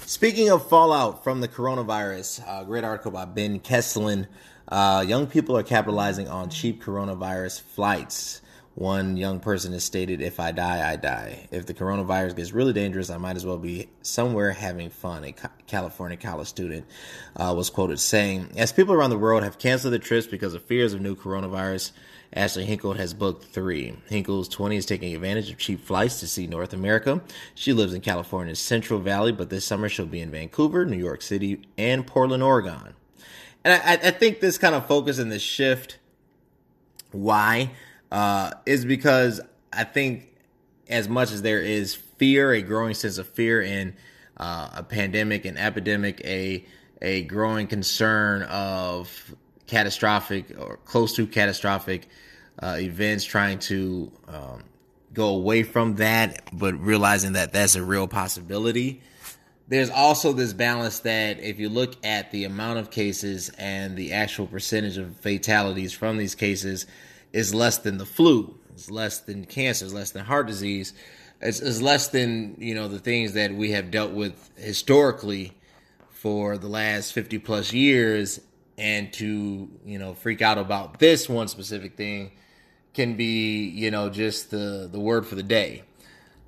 Speaking 0.08 0.48
of 0.50 0.66
fallout 0.66 1.22
from 1.22 1.42
the 1.42 1.48
coronavirus, 1.48 2.42
a 2.46 2.64
great 2.64 2.82
article 2.82 3.10
by 3.10 3.26
Ben 3.26 3.60
Kesslen. 3.60 4.26
Uh, 4.66 5.04
young 5.06 5.26
people 5.26 5.56
are 5.56 5.62
capitalizing 5.62 6.28
on 6.28 6.48
cheap 6.48 6.82
coronavirus 6.82 7.60
flights. 7.60 8.40
One 8.78 9.16
young 9.16 9.40
person 9.40 9.72
has 9.72 9.82
stated, 9.82 10.20
If 10.20 10.38
I 10.38 10.52
die, 10.52 10.88
I 10.88 10.94
die. 10.94 11.48
If 11.50 11.66
the 11.66 11.74
coronavirus 11.74 12.36
gets 12.36 12.52
really 12.52 12.72
dangerous, 12.72 13.10
I 13.10 13.16
might 13.16 13.34
as 13.34 13.44
well 13.44 13.58
be 13.58 13.88
somewhere 14.02 14.52
having 14.52 14.88
fun. 14.88 15.24
A 15.24 15.34
California 15.66 16.16
college 16.16 16.46
student 16.46 16.86
uh, 17.34 17.52
was 17.56 17.70
quoted 17.70 17.98
saying, 17.98 18.52
As 18.56 18.70
people 18.70 18.94
around 18.94 19.10
the 19.10 19.18
world 19.18 19.42
have 19.42 19.58
canceled 19.58 19.94
their 19.94 19.98
trips 19.98 20.28
because 20.28 20.54
of 20.54 20.62
fears 20.62 20.94
of 20.94 21.00
new 21.00 21.16
coronavirus, 21.16 21.90
Ashley 22.32 22.66
Hinkle 22.66 22.92
has 22.92 23.14
booked 23.14 23.46
three. 23.46 23.98
Hinkle's 24.06 24.48
20 24.48 24.76
is 24.76 24.86
taking 24.86 25.12
advantage 25.12 25.50
of 25.50 25.58
cheap 25.58 25.84
flights 25.84 26.20
to 26.20 26.28
see 26.28 26.46
North 26.46 26.72
America. 26.72 27.20
She 27.56 27.72
lives 27.72 27.94
in 27.94 28.00
California's 28.00 28.60
Central 28.60 29.00
Valley, 29.00 29.32
but 29.32 29.50
this 29.50 29.64
summer 29.64 29.88
she'll 29.88 30.06
be 30.06 30.20
in 30.20 30.30
Vancouver, 30.30 30.86
New 30.86 30.98
York 30.98 31.22
City, 31.22 31.62
and 31.76 32.06
Portland, 32.06 32.44
Oregon. 32.44 32.94
And 33.64 33.74
I, 33.74 33.94
I 33.94 34.12
think 34.12 34.38
this 34.38 34.56
kind 34.56 34.76
of 34.76 34.86
focus 34.86 35.18
and 35.18 35.32
this 35.32 35.42
shift, 35.42 35.98
why? 37.10 37.72
Uh, 38.10 38.52
is 38.66 38.84
because 38.84 39.40
I 39.72 39.84
think 39.84 40.34
as 40.88 41.08
much 41.08 41.32
as 41.32 41.42
there 41.42 41.60
is 41.60 41.94
fear, 41.94 42.52
a 42.52 42.62
growing 42.62 42.94
sense 42.94 43.18
of 43.18 43.28
fear 43.28 43.60
in 43.60 43.94
uh, 44.36 44.70
a 44.76 44.82
pandemic, 44.82 45.44
an 45.44 45.56
epidemic, 45.56 46.20
a 46.24 46.64
a 47.00 47.22
growing 47.24 47.66
concern 47.66 48.42
of 48.42 49.34
catastrophic 49.66 50.58
or 50.58 50.78
close 50.84 51.14
to 51.14 51.26
catastrophic 51.26 52.08
uh, 52.60 52.76
events, 52.80 53.24
trying 53.24 53.58
to 53.60 54.10
um, 54.26 54.64
go 55.12 55.28
away 55.28 55.62
from 55.62 55.96
that, 55.96 56.42
but 56.52 56.74
realizing 56.80 57.34
that 57.34 57.52
that's 57.52 57.76
a 57.76 57.82
real 57.82 58.08
possibility. 58.08 59.00
There's 59.68 59.90
also 59.90 60.32
this 60.32 60.54
balance 60.54 61.00
that 61.00 61.40
if 61.40 61.60
you 61.60 61.68
look 61.68 61.94
at 62.04 62.30
the 62.32 62.44
amount 62.44 62.78
of 62.78 62.90
cases 62.90 63.50
and 63.58 63.96
the 63.96 64.14
actual 64.14 64.46
percentage 64.46 64.96
of 64.96 65.14
fatalities 65.18 65.92
from 65.92 66.16
these 66.16 66.34
cases, 66.34 66.86
is 67.32 67.54
less 67.54 67.78
than 67.78 67.98
the 67.98 68.06
flu, 68.06 68.58
it's 68.72 68.90
less 68.90 69.20
than 69.20 69.44
cancer, 69.44 69.84
it's 69.84 69.94
less 69.94 70.10
than 70.10 70.24
heart 70.24 70.46
disease, 70.46 70.92
it's, 71.40 71.60
it's 71.60 71.80
less 71.80 72.08
than 72.08 72.56
you 72.58 72.74
know 72.74 72.88
the 72.88 72.98
things 72.98 73.34
that 73.34 73.52
we 73.52 73.72
have 73.72 73.90
dealt 73.90 74.12
with 74.12 74.50
historically 74.56 75.52
for 76.10 76.58
the 76.58 76.68
last 76.68 77.12
50 77.12 77.38
plus 77.38 77.72
years. 77.72 78.40
And 78.76 79.12
to 79.14 79.68
you 79.84 79.98
know 79.98 80.14
freak 80.14 80.40
out 80.40 80.56
about 80.56 81.00
this 81.00 81.28
one 81.28 81.48
specific 81.48 81.96
thing 81.96 82.30
can 82.94 83.16
be 83.16 83.64
you 83.64 83.90
know 83.90 84.08
just 84.08 84.52
the 84.52 84.88
the 84.90 85.00
word 85.00 85.26
for 85.26 85.34
the 85.34 85.42
day 85.42 85.82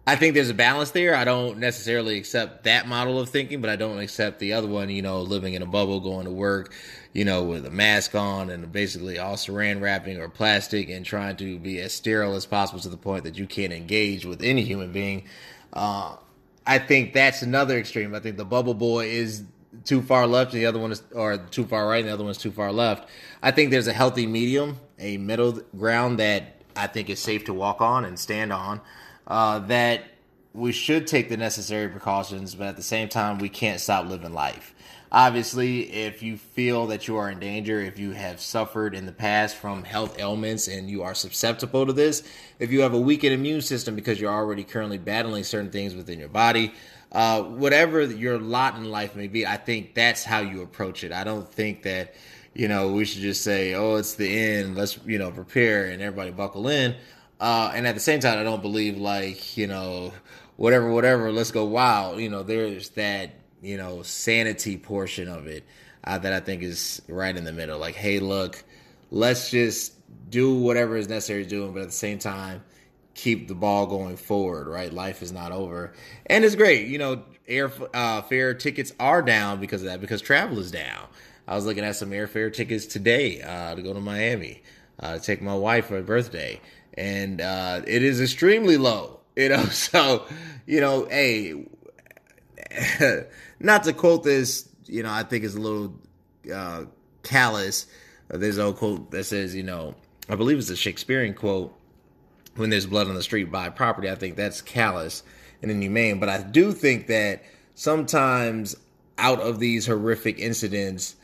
I 0.07 0.17
think 0.17 0.35
there's 0.35 0.51
a 0.51 0.55
balance 0.55 0.93
there. 0.93 1.15
I 1.15 1.25
don't 1.25 1.59
necessarily 1.59 2.17
accept 2.17 2.65
that 2.65 2.89
model 2.89 3.21
of 3.21 3.29
thinking, 3.29 3.61
but 3.61 3.71
I 3.71 3.77
don't 3.77 3.99
accept 3.99 4.39
the 4.39 4.55
other 4.55 4.67
one, 4.67 4.89
you 4.89 5.03
know, 5.03 5.21
living 5.21 5.55
in 5.55 5.63
a 5.63 5.67
bubble, 5.67 6.01
going 6.01 6.25
to 6.25 6.31
work, 6.31 6.73
you 7.13 7.25
know, 7.25 7.45
with 7.45 7.67
a 7.67 7.71
mask 7.71 8.15
on 8.15 8.51
and 8.51 8.73
basically 8.73 9.19
all 9.19 9.37
saran 9.37 9.81
wrapping 9.81 10.19
or 10.19 10.29
plastic 10.29 10.89
and 10.89 11.05
trying 11.05 11.37
to 11.37 11.59
be 11.59 11.81
as 11.81 11.93
sterile 11.93 12.35
as 12.35 12.47
possible 12.47 12.81
to 12.81 12.89
the 12.89 12.97
point 12.97 13.25
that 13.25 13.37
you 13.37 13.47
can't 13.47 13.73
engage 13.73 14.25
with 14.25 14.43
any 14.43 14.63
human 14.63 14.91
being. 14.91 15.25
Uh, 15.73 16.17
I 16.67 16.79
think 16.79 17.13
that's 17.13 17.43
another 17.43 17.79
extreme. 17.79 18.15
I 18.15 18.21
think 18.21 18.37
the 18.37 18.45
bubble 18.45 18.75
boy 18.75 19.07
is 19.07 19.45
too 19.85 20.03
far 20.03 20.27
left, 20.27 20.53
and 20.53 20.63
the 20.63 20.67
other 20.67 20.79
one 20.79 20.93
is, 20.93 21.03
or 21.15 21.37
too 21.37 21.65
far 21.65 21.87
right, 21.87 22.01
and 22.01 22.09
the 22.09 22.13
other 22.13 22.25
one's 22.25 22.39
too 22.39 22.51
far 22.51 22.73
left. 22.73 23.09
I 23.43 23.51
think 23.51 23.71
there's 23.71 23.87
a 23.87 23.93
healthy 23.93 24.27
medium, 24.27 24.81
a 24.99 25.19
middle 25.19 25.53
ground 25.77 26.19
that 26.19 26.63
I 26.75 26.87
think 26.87 27.11
is 27.11 27.21
safe 27.21 27.45
to 27.45 27.55
walk 27.55 27.81
on 27.81 28.05
and 28.05 28.19
stand 28.19 28.53
on 28.53 28.81
uh, 29.31 29.61
that 29.61 30.03
we 30.53 30.73
should 30.73 31.07
take 31.07 31.29
the 31.29 31.37
necessary 31.37 31.89
precautions, 31.89 32.57
but 32.57 32.67
at 32.67 32.77
the 32.77 32.83
same 32.83 33.09
time, 33.09 33.39
we 33.39 33.49
can't 33.49 33.81
stop 33.81 34.07
living 34.07 34.35
life. 34.35 34.75
Obviously, 35.13 35.93
if 35.93 36.23
you 36.23 36.37
feel 36.37 36.89
that 36.89 37.09
you 37.09 37.17
are 37.17 37.31
in 37.31 37.39
danger, 37.39 37.81
if 37.81 37.99
you 37.99 38.11
have 38.11 38.41
suffered 38.41 38.95
in 38.95 39.07
the 39.07 39.13
past 39.13 39.57
from 39.57 39.85
health 39.85 40.19
ailments 40.19 40.69
and 40.69 40.91
you 40.91 41.03
are 41.03 41.15
susceptible 41.15 41.87
to 41.87 41.93
this, 41.93 42.25
if 42.59 42.73
you 42.73 42.81
have 42.81 42.93
a 42.95 43.01
weakened 43.01 43.33
immune 43.33 43.61
system 43.61 43.95
because 43.95 44.21
you're 44.21 44.33
already 44.33 44.65
currently 44.65 44.99
battling 44.99 45.45
certain 45.45 45.71
things 45.71 45.95
within 45.95 46.19
your 46.19 46.29
body, 46.29 46.73
uh, 47.13 47.43
whatever 47.43 48.03
your 48.03 48.39
lot 48.39 48.77
in 48.77 48.85
life 48.85 49.15
may 49.15 49.29
be, 49.29 49.47
I 49.47 49.57
think 49.57 49.95
that's 49.95 50.25
how 50.25 50.41
you 50.41 50.63
approach 50.63 51.03
it. 51.03 51.13
I 51.13 51.25
don't 51.25 51.49
think 51.53 51.83
that, 51.83 52.15
you 52.55 52.69
know, 52.69 52.93
we 52.93 53.05
should 53.05 53.23
just 53.23 53.43
say, 53.43 53.75
oh, 53.75 53.97
it's 53.97 54.15
the 54.15 54.29
end, 54.29 54.77
let's, 54.77 54.99
you 55.07 55.19
know, 55.19 55.31
prepare 55.31 55.87
and 55.87 56.03
everybody 56.03 56.31
buckle 56.31 56.69
in. 56.69 56.97
Uh, 57.41 57.73
and 57.75 57.87
at 57.87 57.95
the 57.95 58.01
same 58.01 58.21
time, 58.21 58.39
I 58.39 58.43
don't 58.43 58.61
believe 58.61 58.99
like 58.99 59.57
you 59.57 59.67
know 59.67 60.13
whatever, 60.57 60.93
whatever. 60.93 61.33
Let's 61.33 61.51
go 61.51 61.65
wild. 61.65 62.21
You 62.21 62.29
know, 62.29 62.43
there's 62.43 62.91
that 62.91 63.35
you 63.63 63.79
know 63.79 64.03
sanity 64.03 64.77
portion 64.77 65.27
of 65.27 65.47
it 65.47 65.65
uh, 66.05 66.19
that 66.19 66.33
I 66.33 66.41
think 66.41 66.63
is 66.63 67.01
right 67.09 67.35
in 67.35 67.45
the 67.45 67.53
middle. 67.53 67.79
Like, 67.79 67.95
hey, 67.95 68.21
look, 68.21 68.63
let's 69.11 69.51
just 69.51 69.95
do 70.31 70.55
whatever 70.55 70.97
is 70.97 71.09
necessary 71.09 71.47
doing, 71.47 71.73
but 71.73 71.81
at 71.81 71.89
the 71.89 71.93
same 71.93 72.19
time, 72.19 72.63
keep 73.15 73.49
the 73.49 73.55
ball 73.55 73.87
going 73.87 74.19
forward. 74.19 74.69
Right, 74.69 74.93
life 74.93 75.23
is 75.23 75.33
not 75.33 75.51
over, 75.51 75.95
and 76.27 76.45
it's 76.45 76.57
great. 76.57 76.89
You 76.89 76.99
know, 76.99 77.23
air 77.49 77.73
uh, 77.95 78.21
fare 78.21 78.53
tickets 78.53 78.93
are 79.01 79.23
down 79.23 79.61
because 79.61 79.81
of 79.81 79.87
that 79.89 80.03
because 80.03 80.21
travel 80.21 80.59
is 80.59 80.71
down. 80.71 81.07
I 81.49 81.55
was 81.55 81.65
looking 81.65 81.85
at 81.85 81.97
some 81.97 82.11
airfare 82.11 82.53
tickets 82.53 82.85
today 82.85 83.41
uh, 83.41 83.75
to 83.75 83.83
go 83.83 83.95
to 83.95 84.01
Miami 84.01 84.63
uh, 85.01 85.15
to 85.15 85.21
take 85.21 85.43
my 85.43 85.55
wife 85.55 85.87
for 85.87 85.95
her 85.95 86.03
birthday 86.03 86.61
and 87.01 87.41
uh, 87.41 87.81
it 87.87 88.03
is 88.03 88.21
extremely 88.21 88.77
low. 88.77 89.21
You 89.35 89.49
know, 89.49 89.65
so 89.71 90.27
you 90.67 90.81
know, 90.81 91.07
hey, 91.07 91.67
not 93.61 93.85
to 93.85 93.93
quote 93.93 94.23
this, 94.23 94.69
you 94.85 95.03
know, 95.03 95.11
I 95.11 95.23
think 95.23 95.45
it's 95.45 95.57
a 95.57 95.61
little 95.61 95.95
uh, 96.55 96.85
callous. 97.23 97.87
There's 98.29 98.59
a 98.59 98.73
quote 98.73 99.11
that 99.11 99.25
says, 99.25 99.55
you 99.55 99.63
know, 99.63 99.97
I 100.29 100.37
believe 100.37 100.59
it's 100.59 100.71
a 100.71 100.77
Shakespearean 100.77 101.35
quote. 101.35 101.75
When 102.57 102.69
there's 102.69 102.87
blood 102.87 103.09
on 103.09 103.15
the 103.15 103.23
street, 103.23 103.51
buy 103.51 103.71
property. 103.71 104.11
I 104.11 104.17
think 104.17 104.37
that's 104.37 104.61
callous 104.61 105.23
and 105.63 105.71
inhumane. 105.71 106.19
But 106.21 106.29
I 106.29 106.43
do 106.43 106.73
think 106.73 107.07
that 107.07 107.45
sometimes 107.75 108.77
out 109.17 109.41
of 109.41 109.61
these 109.61 109.87
horrific 109.87 110.39
incidents, 110.39 111.17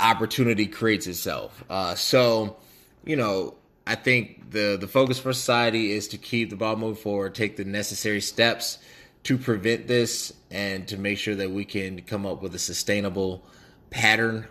opportunity 0.00 0.66
creates 0.66 1.06
itself. 1.06 1.62
Uh, 1.68 1.94
so, 1.94 2.56
you 3.04 3.16
know, 3.16 3.54
I 3.86 3.94
think 3.94 4.50
the 4.50 4.76
the 4.80 4.88
focus 4.88 5.18
for 5.18 5.32
society 5.32 5.92
is 5.92 6.08
to 6.08 6.18
keep 6.18 6.50
the 6.50 6.56
ball 6.56 6.76
moving 6.76 7.02
forward, 7.02 7.34
take 7.34 7.56
the 7.56 7.64
necessary 7.64 8.20
steps 8.20 8.78
to 9.24 9.38
prevent 9.38 9.86
this, 9.86 10.32
and 10.50 10.86
to 10.88 10.96
make 10.96 11.18
sure 11.18 11.34
that 11.34 11.50
we 11.50 11.64
can 11.64 12.02
come 12.02 12.26
up 12.26 12.42
with 12.42 12.54
a 12.54 12.58
sustainable 12.58 13.44
pattern 13.90 14.46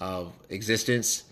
of 0.00 0.32
existence 0.48 1.24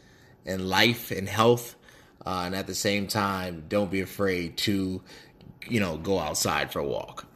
and 0.46 0.68
life 0.68 1.10
and 1.10 1.28
health. 1.28 1.76
Uh, 2.24 2.44
and 2.46 2.54
at 2.54 2.66
the 2.66 2.74
same 2.74 3.06
time, 3.06 3.64
don't 3.68 3.90
be 3.90 4.00
afraid 4.00 4.56
to, 4.56 5.02
you 5.68 5.80
know, 5.80 5.96
go 5.96 6.18
outside 6.18 6.72
for 6.72 6.78
a 6.78 6.84
walk. 6.84 7.26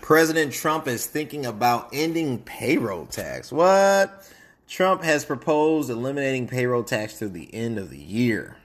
President 0.00 0.52
Trump 0.52 0.88
is 0.88 1.06
thinking 1.06 1.44
about 1.46 1.90
ending 1.92 2.38
payroll 2.38 3.06
tax. 3.06 3.52
What? 3.52 4.26
Trump 4.70 5.02
has 5.02 5.24
proposed 5.24 5.90
eliminating 5.90 6.46
payroll 6.46 6.84
tax 6.84 7.18
through 7.18 7.30
the 7.30 7.52
end 7.52 7.76
of 7.76 7.90
the 7.90 7.98
year. 7.98 8.56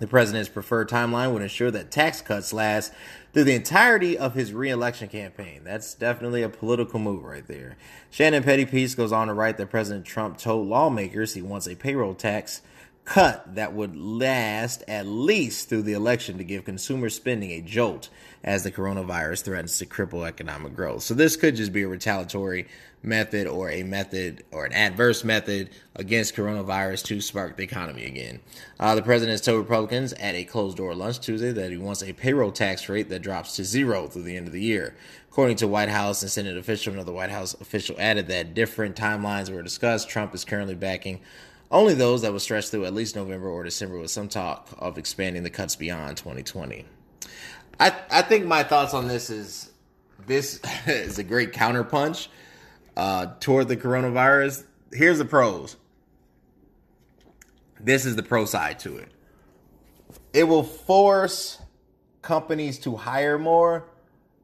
The 0.00 0.08
president's 0.08 0.48
preferred 0.48 0.88
timeline 0.88 1.32
would 1.32 1.42
ensure 1.42 1.70
that 1.70 1.92
tax 1.92 2.20
cuts 2.20 2.52
last 2.52 2.92
through 3.32 3.44
the 3.44 3.54
entirety 3.54 4.18
of 4.18 4.34
his 4.34 4.52
reelection 4.52 5.08
campaign. 5.08 5.62
That's 5.62 5.94
definitely 5.94 6.42
a 6.42 6.48
political 6.48 6.98
move 6.98 7.22
right 7.22 7.46
there. 7.46 7.76
Shannon 8.10 8.42
Pettypiece 8.42 8.96
goes 8.96 9.12
on 9.12 9.28
to 9.28 9.34
write 9.34 9.56
that 9.58 9.70
President 9.70 10.04
Trump 10.04 10.36
told 10.36 10.66
lawmakers 10.66 11.34
he 11.34 11.42
wants 11.42 11.68
a 11.68 11.76
payroll 11.76 12.14
tax 12.14 12.60
cut 13.08 13.54
that 13.54 13.72
would 13.72 13.96
last 13.96 14.84
at 14.86 15.06
least 15.06 15.70
through 15.70 15.80
the 15.80 15.94
election 15.94 16.36
to 16.36 16.44
give 16.44 16.66
consumer 16.66 17.08
spending 17.08 17.50
a 17.52 17.62
jolt 17.62 18.10
as 18.44 18.64
the 18.64 18.70
coronavirus 18.70 19.44
threatens 19.44 19.78
to 19.78 19.86
cripple 19.86 20.28
economic 20.28 20.76
growth. 20.76 21.02
So 21.02 21.14
this 21.14 21.34
could 21.34 21.56
just 21.56 21.72
be 21.72 21.82
a 21.84 21.88
retaliatory 21.88 22.68
method 23.02 23.46
or 23.46 23.70
a 23.70 23.82
method 23.82 24.44
or 24.50 24.66
an 24.66 24.74
adverse 24.74 25.24
method 25.24 25.70
against 25.96 26.36
coronavirus 26.36 27.04
to 27.04 27.20
spark 27.22 27.56
the 27.56 27.62
economy 27.62 28.04
again. 28.04 28.40
Uh, 28.78 28.94
the 28.94 29.02
president 29.02 29.32
has 29.32 29.40
told 29.40 29.60
Republicans 29.60 30.12
at 30.12 30.34
a 30.34 30.44
closed 30.44 30.76
door 30.76 30.94
lunch 30.94 31.18
Tuesday 31.18 31.52
that 31.52 31.70
he 31.70 31.78
wants 31.78 32.02
a 32.02 32.12
payroll 32.12 32.52
tax 32.52 32.90
rate 32.90 33.08
that 33.08 33.22
drops 33.22 33.56
to 33.56 33.64
zero 33.64 34.06
through 34.06 34.24
the 34.24 34.36
end 34.36 34.46
of 34.46 34.52
the 34.52 34.62
year. 34.62 34.94
According 35.30 35.56
to 35.58 35.68
White 35.68 35.88
House 35.88 36.20
and 36.22 36.30
Senate 36.30 36.56
official, 36.56 36.92
another 36.92 37.12
White 37.12 37.30
House 37.30 37.54
official 37.54 37.96
added 37.98 38.26
that 38.26 38.54
different 38.54 38.96
timelines 38.96 39.48
were 39.48 39.62
discussed. 39.62 40.08
Trump 40.08 40.34
is 40.34 40.44
currently 40.44 40.74
backing 40.74 41.20
only 41.70 41.94
those 41.94 42.22
that 42.22 42.32
will 42.32 42.40
stretch 42.40 42.68
through 42.68 42.86
at 42.86 42.94
least 42.94 43.16
November 43.16 43.48
or 43.48 43.62
December 43.62 43.98
with 43.98 44.10
some 44.10 44.28
talk 44.28 44.68
of 44.78 44.98
expanding 44.98 45.42
the 45.42 45.50
cuts 45.50 45.76
beyond 45.76 46.16
2020. 46.16 46.84
I, 47.78 47.94
I 48.10 48.22
think 48.22 48.46
my 48.46 48.62
thoughts 48.62 48.94
on 48.94 49.06
this 49.06 49.30
is 49.30 49.70
this 50.26 50.60
is 50.86 51.18
a 51.18 51.24
great 51.24 51.52
counterpunch 51.52 52.28
uh, 52.96 53.34
toward 53.40 53.68
the 53.68 53.76
coronavirus. 53.76 54.64
Here's 54.92 55.18
the 55.18 55.24
pros. 55.24 55.76
this 57.80 58.06
is 58.06 58.16
the 58.16 58.22
pro 58.22 58.44
side 58.44 58.78
to 58.80 58.96
it. 58.96 59.12
It 60.32 60.44
will 60.44 60.62
force 60.64 61.60
companies 62.22 62.78
to 62.80 62.96
hire 62.96 63.38
more 63.38 63.84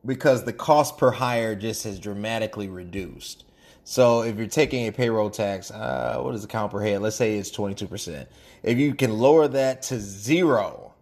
because 0.04 0.44
the 0.44 0.52
cost 0.52 0.98
per 0.98 1.10
hire 1.10 1.54
just 1.54 1.84
has 1.84 1.98
dramatically 1.98 2.68
reduced. 2.68 3.44
So 3.84 4.22
if 4.22 4.36
you're 4.38 4.46
taking 4.46 4.88
a 4.88 4.92
payroll 4.92 5.28
tax, 5.28 5.70
uh, 5.70 6.18
what 6.20 6.34
is 6.34 6.42
the 6.42 6.48
count 6.48 6.72
per 6.72 6.80
head? 6.80 7.02
Let's 7.02 7.16
say 7.16 7.36
it's 7.36 7.50
22%. 7.50 8.26
If 8.62 8.78
you 8.78 8.94
can 8.94 9.12
lower 9.12 9.46
that 9.48 9.82
to 9.82 10.00
zero, 10.00 10.94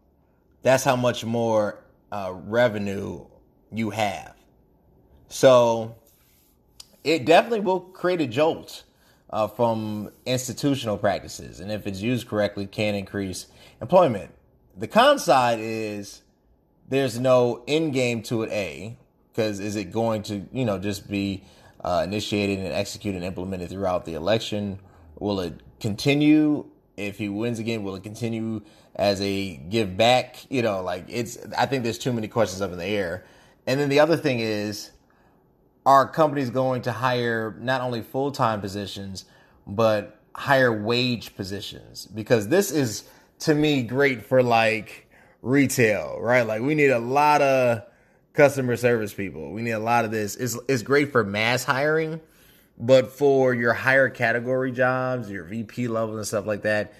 that's 0.62 0.82
how 0.82 0.96
much 0.96 1.24
more 1.24 1.78
uh, 2.10 2.32
revenue 2.34 3.24
you 3.72 3.90
have. 3.90 4.34
So 5.28 5.94
it 7.04 7.24
definitely 7.24 7.60
will 7.60 7.80
create 7.80 8.20
a 8.20 8.26
jolt 8.26 8.82
uh, 9.30 9.46
from 9.46 10.10
institutional 10.26 10.98
practices, 10.98 11.60
and 11.60 11.72
if 11.72 11.86
it's 11.86 12.00
used 12.00 12.28
correctly, 12.28 12.66
can 12.66 12.94
increase 12.94 13.46
employment. 13.80 14.30
The 14.76 14.86
con 14.86 15.18
side 15.18 15.58
is 15.58 16.20
there's 16.88 17.18
no 17.18 17.62
end 17.66 17.94
game 17.94 18.22
to 18.24 18.42
it. 18.42 18.50
A 18.50 18.96
because 19.32 19.60
is 19.60 19.76
it 19.76 19.90
going 19.90 20.22
to 20.24 20.46
you 20.52 20.64
know 20.64 20.78
just 20.78 21.08
be 21.08 21.44
uh, 21.84 22.02
initiated 22.04 22.58
and 22.58 22.68
executed 22.68 23.18
and 23.18 23.24
implemented 23.24 23.70
throughout 23.70 24.04
the 24.04 24.14
election? 24.14 24.78
Will 25.18 25.40
it 25.40 25.60
continue 25.80 26.66
if 26.96 27.18
he 27.18 27.28
wins 27.28 27.58
again? 27.58 27.82
Will 27.82 27.94
it 27.94 28.02
continue 28.02 28.62
as 28.94 29.20
a 29.20 29.56
give 29.56 29.96
back? 29.96 30.36
You 30.50 30.62
know, 30.62 30.82
like 30.82 31.04
it's. 31.08 31.38
I 31.56 31.66
think 31.66 31.84
there's 31.84 31.98
too 31.98 32.12
many 32.12 32.28
questions 32.28 32.60
up 32.60 32.72
in 32.72 32.78
the 32.78 32.86
air. 32.86 33.24
And 33.66 33.78
then 33.78 33.88
the 33.88 34.00
other 34.00 34.16
thing 34.16 34.40
is, 34.40 34.90
are 35.86 36.08
companies 36.08 36.50
going 36.50 36.82
to 36.82 36.92
hire 36.92 37.56
not 37.60 37.80
only 37.80 38.02
full 38.02 38.32
time 38.32 38.60
positions 38.60 39.24
but 39.66 40.20
higher 40.34 40.72
wage 40.72 41.36
positions? 41.36 42.06
Because 42.06 42.48
this 42.48 42.70
is 42.70 43.04
to 43.40 43.54
me 43.54 43.82
great 43.82 44.24
for 44.24 44.42
like 44.42 45.08
retail, 45.42 46.18
right? 46.20 46.46
Like 46.46 46.62
we 46.62 46.74
need 46.74 46.90
a 46.90 46.98
lot 46.98 47.42
of 47.42 47.82
customer 48.34 48.76
service 48.76 49.12
people. 49.12 49.52
We 49.52 49.62
need 49.62 49.72
a 49.72 49.78
lot 49.78 50.04
of 50.04 50.10
this. 50.10 50.36
It's 50.36 50.58
it's 50.68 50.82
great 50.82 51.12
for 51.12 51.24
mass 51.24 51.64
hiring, 51.64 52.20
but 52.78 53.12
for 53.12 53.54
your 53.54 53.72
higher 53.72 54.08
category 54.08 54.72
jobs, 54.72 55.30
your 55.30 55.44
VP 55.44 55.88
level 55.88 56.16
and 56.16 56.26
stuff 56.26 56.46
like 56.46 56.62
that, 56.62 56.94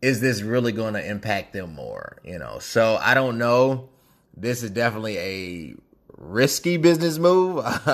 is 0.00 0.20
this 0.20 0.42
really 0.42 0.72
going 0.72 0.94
to 0.94 1.04
impact 1.04 1.52
them 1.52 1.74
more? 1.74 2.18
You 2.24 2.38
know, 2.38 2.58
so 2.58 2.98
I 3.00 3.14
don't 3.14 3.38
know. 3.38 3.88
This 4.36 4.62
is 4.62 4.70
definitely 4.70 5.18
a 5.18 5.74
risky 6.16 6.76
business 6.76 7.18
move. 7.18 7.64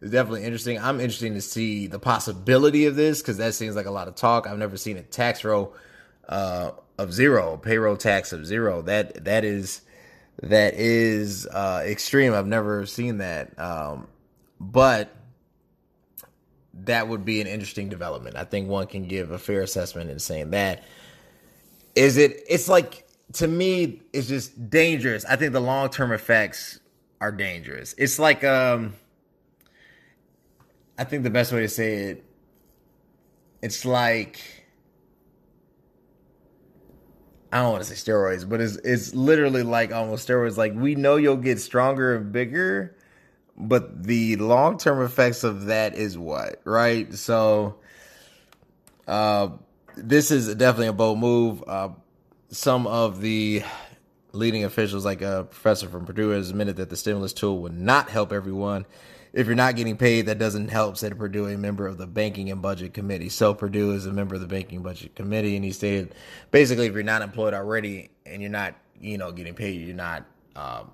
it's 0.00 0.10
definitely 0.10 0.44
interesting. 0.44 0.78
I'm 0.78 0.98
interested 0.98 1.34
to 1.34 1.40
see 1.40 1.86
the 1.86 1.98
possibility 1.98 2.86
of 2.86 2.96
this 2.96 3.20
because 3.20 3.36
that 3.36 3.54
seems 3.54 3.76
like 3.76 3.86
a 3.86 3.90
lot 3.90 4.08
of 4.08 4.14
talk. 4.14 4.46
I've 4.46 4.58
never 4.58 4.76
seen 4.76 4.96
a 4.96 5.02
tax 5.02 5.44
row 5.44 5.72
uh, 6.28 6.72
of 6.98 7.12
zero, 7.12 7.56
payroll 7.56 7.96
tax 7.96 8.32
of 8.32 8.46
zero. 8.46 8.82
That 8.82 9.24
that 9.24 9.44
is 9.44 9.82
that 10.40 10.74
is 10.74 11.46
uh, 11.46 11.82
extreme. 11.84 12.32
I've 12.32 12.46
never 12.46 12.86
seen 12.86 13.18
that, 13.18 13.58
um, 13.58 14.08
but 14.58 15.14
that 16.74 17.08
would 17.08 17.24
be 17.24 17.40
an 17.40 17.46
interesting 17.46 17.88
development. 17.88 18.36
I 18.36 18.44
think 18.44 18.68
one 18.68 18.86
can 18.86 19.06
give 19.06 19.30
a 19.30 19.38
fair 19.38 19.60
assessment 19.62 20.10
in 20.10 20.18
saying 20.18 20.50
that. 20.50 20.84
Is 21.94 22.16
it? 22.16 22.42
It's 22.48 22.68
like 22.68 23.06
to 23.34 23.48
me, 23.48 24.02
it's 24.12 24.28
just 24.28 24.70
dangerous. 24.70 25.24
I 25.24 25.36
think 25.36 25.52
the 25.52 25.60
long 25.60 25.90
term 25.90 26.12
effects 26.12 26.80
are 27.20 27.32
dangerous. 27.32 27.94
It's 27.98 28.18
like 28.18 28.42
um, 28.42 28.94
I 30.98 31.04
think 31.04 31.22
the 31.22 31.30
best 31.30 31.52
way 31.52 31.60
to 31.60 31.68
say 31.68 31.94
it, 31.94 32.24
it's 33.62 33.84
like 33.84 34.61
I 37.52 37.58
don't 37.58 37.72
want 37.72 37.84
to 37.84 37.94
say 37.94 38.10
steroids, 38.10 38.48
but 38.48 38.62
it's 38.62 38.76
it's 38.76 39.14
literally 39.14 39.62
like 39.62 39.92
almost 39.92 40.26
steroids. 40.26 40.56
Like 40.56 40.72
we 40.74 40.94
know 40.94 41.16
you'll 41.16 41.36
get 41.36 41.60
stronger 41.60 42.16
and 42.16 42.32
bigger, 42.32 42.96
but 43.58 44.04
the 44.04 44.36
long 44.36 44.78
term 44.78 45.04
effects 45.04 45.44
of 45.44 45.66
that 45.66 45.94
is 45.94 46.16
what, 46.16 46.62
right? 46.64 47.12
So, 47.12 47.76
uh, 49.06 49.50
this 49.96 50.30
is 50.30 50.54
definitely 50.54 50.86
a 50.86 50.92
bold 50.94 51.18
move. 51.18 51.62
Uh, 51.66 51.90
some 52.50 52.86
of 52.86 53.20
the 53.20 53.62
leading 54.32 54.64
officials, 54.64 55.04
like 55.04 55.20
a 55.20 55.46
professor 55.50 55.88
from 55.88 56.06
Purdue, 56.06 56.30
has 56.30 56.48
admitted 56.48 56.76
that 56.76 56.88
the 56.88 56.96
stimulus 56.96 57.34
tool 57.34 57.58
would 57.60 57.78
not 57.78 58.08
help 58.08 58.32
everyone 58.32 58.86
if 59.32 59.46
you're 59.46 59.56
not 59.56 59.76
getting 59.76 59.96
paid, 59.96 60.26
that 60.26 60.38
doesn't 60.38 60.68
help, 60.68 60.96
said 60.96 61.16
Perdue, 61.18 61.46
a 61.46 61.56
member 61.56 61.86
of 61.86 61.96
the 61.96 62.06
Banking 62.06 62.50
and 62.50 62.60
Budget 62.60 62.92
Committee. 62.92 63.30
So 63.30 63.54
Perdue 63.54 63.92
is 63.92 64.06
a 64.06 64.12
member 64.12 64.34
of 64.34 64.40
the 64.40 64.46
Banking 64.46 64.76
and 64.76 64.84
Budget 64.84 65.14
Committee, 65.14 65.56
and 65.56 65.64
he 65.64 65.72
stated 65.72 66.14
basically 66.50 66.86
if 66.86 66.94
you're 66.94 67.02
not 67.02 67.22
employed 67.22 67.54
already 67.54 68.10
and 68.26 68.42
you're 68.42 68.50
not, 68.50 68.74
you 69.00 69.16
know, 69.16 69.32
getting 69.32 69.54
paid, 69.54 69.80
you're 69.80 69.96
not 69.96 70.24
uh, 70.54 70.84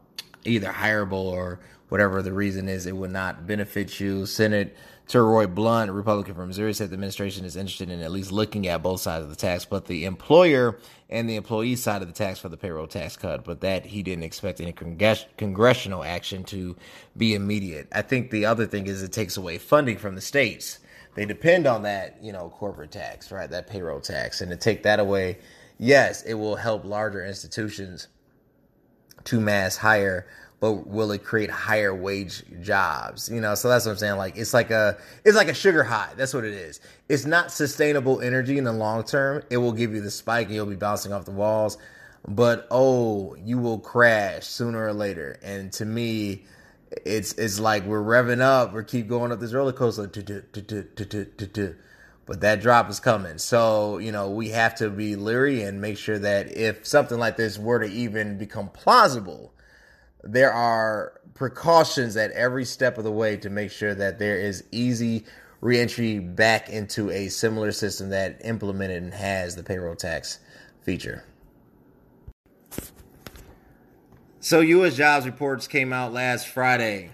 either 0.45 0.69
hireable 0.69 1.13
or 1.13 1.59
whatever 1.89 2.23
the 2.23 2.33
reason 2.33 2.69
is, 2.69 2.87
it 2.87 2.97
would 2.97 3.11
not 3.11 3.47
benefit 3.47 3.99
you. 3.99 4.27
Senate 4.27 4.77
Roy 5.15 5.47
Blunt, 5.47 5.91
Republican 5.91 6.35
from 6.35 6.49
Missouri, 6.49 6.75
said 6.75 6.91
the 6.91 6.95
administration 6.95 7.47
is 7.47 7.57
interested 7.57 7.89
in 7.89 8.03
at 8.03 8.11
least 8.11 8.31
looking 8.31 8.69
at 8.69 8.83
both 8.83 9.01
sides 9.01 9.25
of 9.25 9.31
the 9.31 9.37
tax, 9.37 9.65
but 9.65 9.87
the 9.87 10.05
employer 10.05 10.79
and 11.09 11.29
the 11.29 11.37
employee 11.37 11.77
side 11.77 12.03
of 12.03 12.09
the 12.09 12.15
tax 12.15 12.39
for 12.39 12.51
the 12.51 12.59
payroll 12.59 12.87
tax 12.87 13.17
cut, 13.17 13.43
but 13.45 13.63
that 13.63 13.87
he 13.87 14.03
didn't 14.03 14.25
expect 14.25 14.61
any 14.61 14.73
congress- 14.73 15.25
congressional 15.39 16.05
action 16.05 16.45
to 16.45 16.77
be 17.17 17.35
immediate. 17.35 17.89
I 17.93 18.03
think 18.03 18.31
the 18.31 18.45
other 18.45 18.67
thing 18.67 18.87
is 18.87 19.03
it 19.03 19.13
takes 19.13 19.39
away 19.39 19.57
funding 19.57 19.97
from 19.97 20.15
the 20.15 20.21
states. 20.21 20.79
They 21.15 21.25
depend 21.25 21.67
on 21.67 21.83
that, 21.83 22.19
you 22.23 22.33
know, 22.33 22.51
corporate 22.51 22.91
tax, 22.91 23.33
right? 23.33 23.49
That 23.49 23.67
payroll 23.67 24.01
tax. 24.01 24.43
And 24.43 24.51
to 24.51 24.57
take 24.57 24.83
that 24.83 25.01
away, 25.01 25.39
yes, 25.79 26.23
it 26.23 26.35
will 26.35 26.57
help 26.57 26.85
larger 26.85 27.25
institutions 27.25 28.09
to 29.25 29.41
mass 29.41 29.79
hire 29.79 30.27
but 30.61 30.89
will 30.89 31.13
it 31.13 31.23
create 31.23 31.51
higher 31.51 31.95
wage 31.95 32.43
jobs? 32.61 33.29
You 33.29 33.41
know, 33.41 33.55
so 33.55 33.69
that's 33.69 33.87
what 33.87 33.93
I'm 33.93 33.99
saying. 33.99 34.17
Like 34.17 34.37
it's 34.37 34.53
like 34.53 34.71
a 34.71 34.99
it's 35.25 35.37
like 35.37 35.49
a 35.49 35.55
sugar 35.55 35.85
high. 35.85 36.11
That's 36.17 36.35
what 36.35 36.45
it 36.45 36.55
is. 36.55 36.81
It's 37.09 37.25
not 37.25 37.53
sustainable 37.53 38.21
energy 38.21 38.59
in 38.59 38.65
the 38.65 38.73
long 38.73 39.05
term. 39.05 39.43
It 39.51 39.59
will 39.59 39.73
give 39.73 39.95
you 39.95 40.01
the 40.01 40.11
spike 40.11 40.47
and 40.47 40.55
you'll 40.55 40.67
be 40.67 40.77
bouncing 40.77 41.13
off 41.13 41.25
the 41.25 41.31
walls. 41.31 41.79
But 42.27 42.67
oh, 42.71 43.37
you 43.37 43.59
will 43.59 43.79
crash 43.79 44.47
sooner 44.47 44.87
or 44.87 44.93
later. 44.93 45.39
And 45.43 45.73
to 45.75 45.85
me, 45.85 46.45
it's 47.05 47.33
it's 47.35 47.61
like 47.61 47.85
we're 47.85 48.03
revving 48.03 48.41
up, 48.41 48.73
we 48.73 48.83
keep 48.85 49.09
going 49.09 49.31
up 49.31 49.41
this 49.41 49.53
roller 49.53 49.73
coaster. 49.73 50.11
But 52.27 52.43
that 52.43 52.61
drop 52.61 52.91
is 52.91 53.01
coming. 53.01 53.39
So, 53.39 53.97
you 53.97 54.13
know, 54.13 54.29
we 54.29 54.51
have 54.51 54.75
to 54.77 54.91
be 54.91 55.17
leery 55.17 55.63
and 55.63 55.81
make 55.81 55.97
sure 55.97 56.19
that 56.19 56.55
if 56.55 56.87
something 56.87 57.19
like 57.19 57.39
this 57.39 57.59
were 57.59 57.79
to 57.79 57.87
even 57.87 58.37
become 58.37 58.69
plausible, 58.69 59.55
there 60.23 60.53
are 60.53 61.21
precautions 61.35 62.17
at 62.17 62.31
every 62.33 62.65
step 62.65 62.99
of 62.99 63.05
the 63.05 63.13
way 63.13 63.37
to 63.37 63.51
make 63.51 63.71
sure 63.71 63.95
that 63.95 64.19
there 64.19 64.37
is 64.37 64.65
easy 64.73 65.25
reentry 65.61 66.19
back 66.19 66.69
into 66.69 67.11
a 67.11 67.29
similar 67.29 67.73
system 67.73 68.11
that 68.11 68.41
implemented 68.45 69.03
and 69.03 69.15
has 69.15 69.57
the 69.57 69.63
payroll 69.63 69.95
tax 69.95 70.39
feature. 70.83 71.25
So, 74.41 74.61
U.S. 74.61 74.95
jobs 74.95 75.27
reports 75.27 75.67
came 75.67 75.93
out 75.93 76.13
last 76.13 76.47
Friday, 76.47 77.11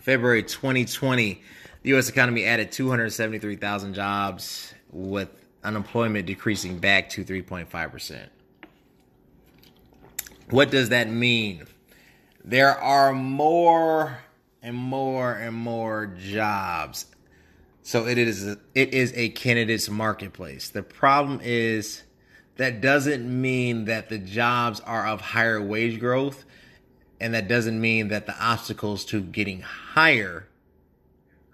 February 0.00 0.42
2020. 0.42 1.42
The 1.82 1.88
U.S. 1.90 2.08
economy 2.08 2.44
added 2.44 2.72
273,000 2.72 3.94
jobs, 3.94 4.72
with 4.90 5.28
unemployment 5.64 6.26
decreasing 6.26 6.78
back 6.78 7.10
to 7.10 7.24
3.5%. 7.24 8.28
What 10.50 10.70
does 10.70 10.90
that 10.90 11.08
mean? 11.08 11.66
There 12.44 12.78
are 12.78 13.12
more 13.12 14.18
and 14.62 14.76
more 14.76 15.32
and 15.32 15.56
more 15.56 16.06
jobs. 16.06 17.06
So 17.82 18.06
it 18.06 18.18
is 18.18 18.46
it 18.74 18.94
is 18.94 19.12
a 19.16 19.30
candidate's 19.30 19.88
marketplace. 19.88 20.68
The 20.68 20.82
problem 20.82 21.40
is 21.42 22.04
that 22.56 22.80
doesn't 22.80 23.40
mean 23.40 23.86
that 23.86 24.08
the 24.08 24.18
jobs 24.18 24.80
are 24.80 25.06
of 25.06 25.20
higher 25.20 25.60
wage 25.60 25.98
growth 25.98 26.44
and 27.20 27.34
that 27.34 27.48
doesn't 27.48 27.80
mean 27.80 28.08
that 28.08 28.26
the 28.26 28.36
obstacles 28.38 29.04
to 29.06 29.20
getting 29.20 29.60
higher 29.60 30.48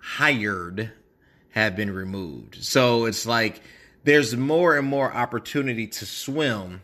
hired 0.00 0.92
have 1.50 1.76
been 1.76 1.90
removed. 1.90 2.56
So 2.64 3.04
it's 3.04 3.26
like 3.26 3.60
there's 4.04 4.36
more 4.36 4.76
and 4.76 4.86
more 4.86 5.12
opportunity 5.12 5.86
to 5.86 6.06
swim. 6.06 6.82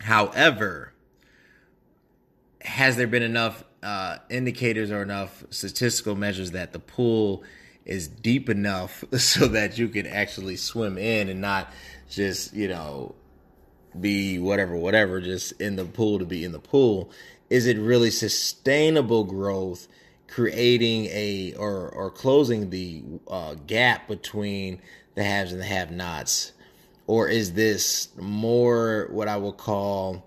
However, 0.00 0.91
has 2.62 2.96
there 2.96 3.06
been 3.06 3.22
enough 3.22 3.64
uh, 3.82 4.18
indicators 4.30 4.90
or 4.90 5.02
enough 5.02 5.44
statistical 5.50 6.14
measures 6.14 6.52
that 6.52 6.72
the 6.72 6.78
pool 6.78 7.42
is 7.84 8.08
deep 8.08 8.48
enough 8.48 9.04
so 9.18 9.48
that 9.48 9.78
you 9.78 9.88
can 9.88 10.06
actually 10.06 10.56
swim 10.56 10.96
in 10.96 11.28
and 11.28 11.40
not 11.40 11.72
just 12.08 12.54
you 12.54 12.68
know 12.68 13.14
be 14.00 14.38
whatever 14.38 14.76
whatever 14.76 15.20
just 15.20 15.52
in 15.60 15.76
the 15.76 15.84
pool 15.84 16.18
to 16.18 16.24
be 16.24 16.44
in 16.44 16.52
the 16.52 16.60
pool? 16.60 17.10
Is 17.50 17.66
it 17.66 17.76
really 17.78 18.10
sustainable 18.10 19.24
growth 19.24 19.88
creating 20.28 21.06
a 21.06 21.54
or 21.58 21.90
or 21.90 22.10
closing 22.10 22.70
the 22.70 23.02
uh, 23.28 23.54
gap 23.66 24.08
between 24.08 24.80
the 25.14 25.22
haves 25.22 25.52
and 25.52 25.60
the 25.60 25.66
have 25.66 25.90
nots 25.90 26.52
or 27.06 27.28
is 27.28 27.52
this 27.52 28.08
more 28.16 29.08
what 29.10 29.28
I 29.28 29.36
would 29.36 29.58
call 29.58 30.24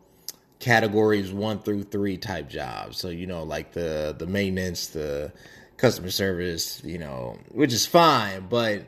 categories 0.60 1.32
one 1.32 1.60
through 1.60 1.84
three 1.84 2.18
type 2.18 2.50
jobs? 2.50 2.98
So 2.98 3.10
you 3.10 3.28
know, 3.28 3.44
like 3.44 3.74
the 3.74 4.15
the 4.18 4.28
maintenance, 4.28 4.88
the 4.88 5.32
customer 5.78 6.10
service, 6.10 6.82
you 6.84 6.98
know, 6.98 7.38
which 7.52 7.74
is 7.74 7.86
fine, 7.86 8.48
but 8.48 8.88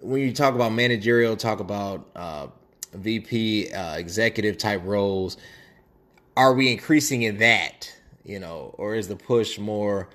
when 0.00 0.20
you 0.20 0.32
talk 0.32 0.54
about 0.54 0.72
managerial, 0.72 1.36
talk 1.36 1.60
about 1.60 2.08
uh, 2.14 2.46
VP, 2.92 3.72
uh, 3.72 3.96
executive 3.96 4.58
type 4.58 4.82
roles, 4.84 5.36
are 6.36 6.54
we 6.54 6.70
increasing 6.70 7.22
in 7.22 7.38
that? 7.38 7.92
You 8.24 8.38
know, 8.38 8.74
or 8.78 8.94
is 8.94 9.08
the 9.08 9.16
push 9.16 9.58
more, 9.58 10.08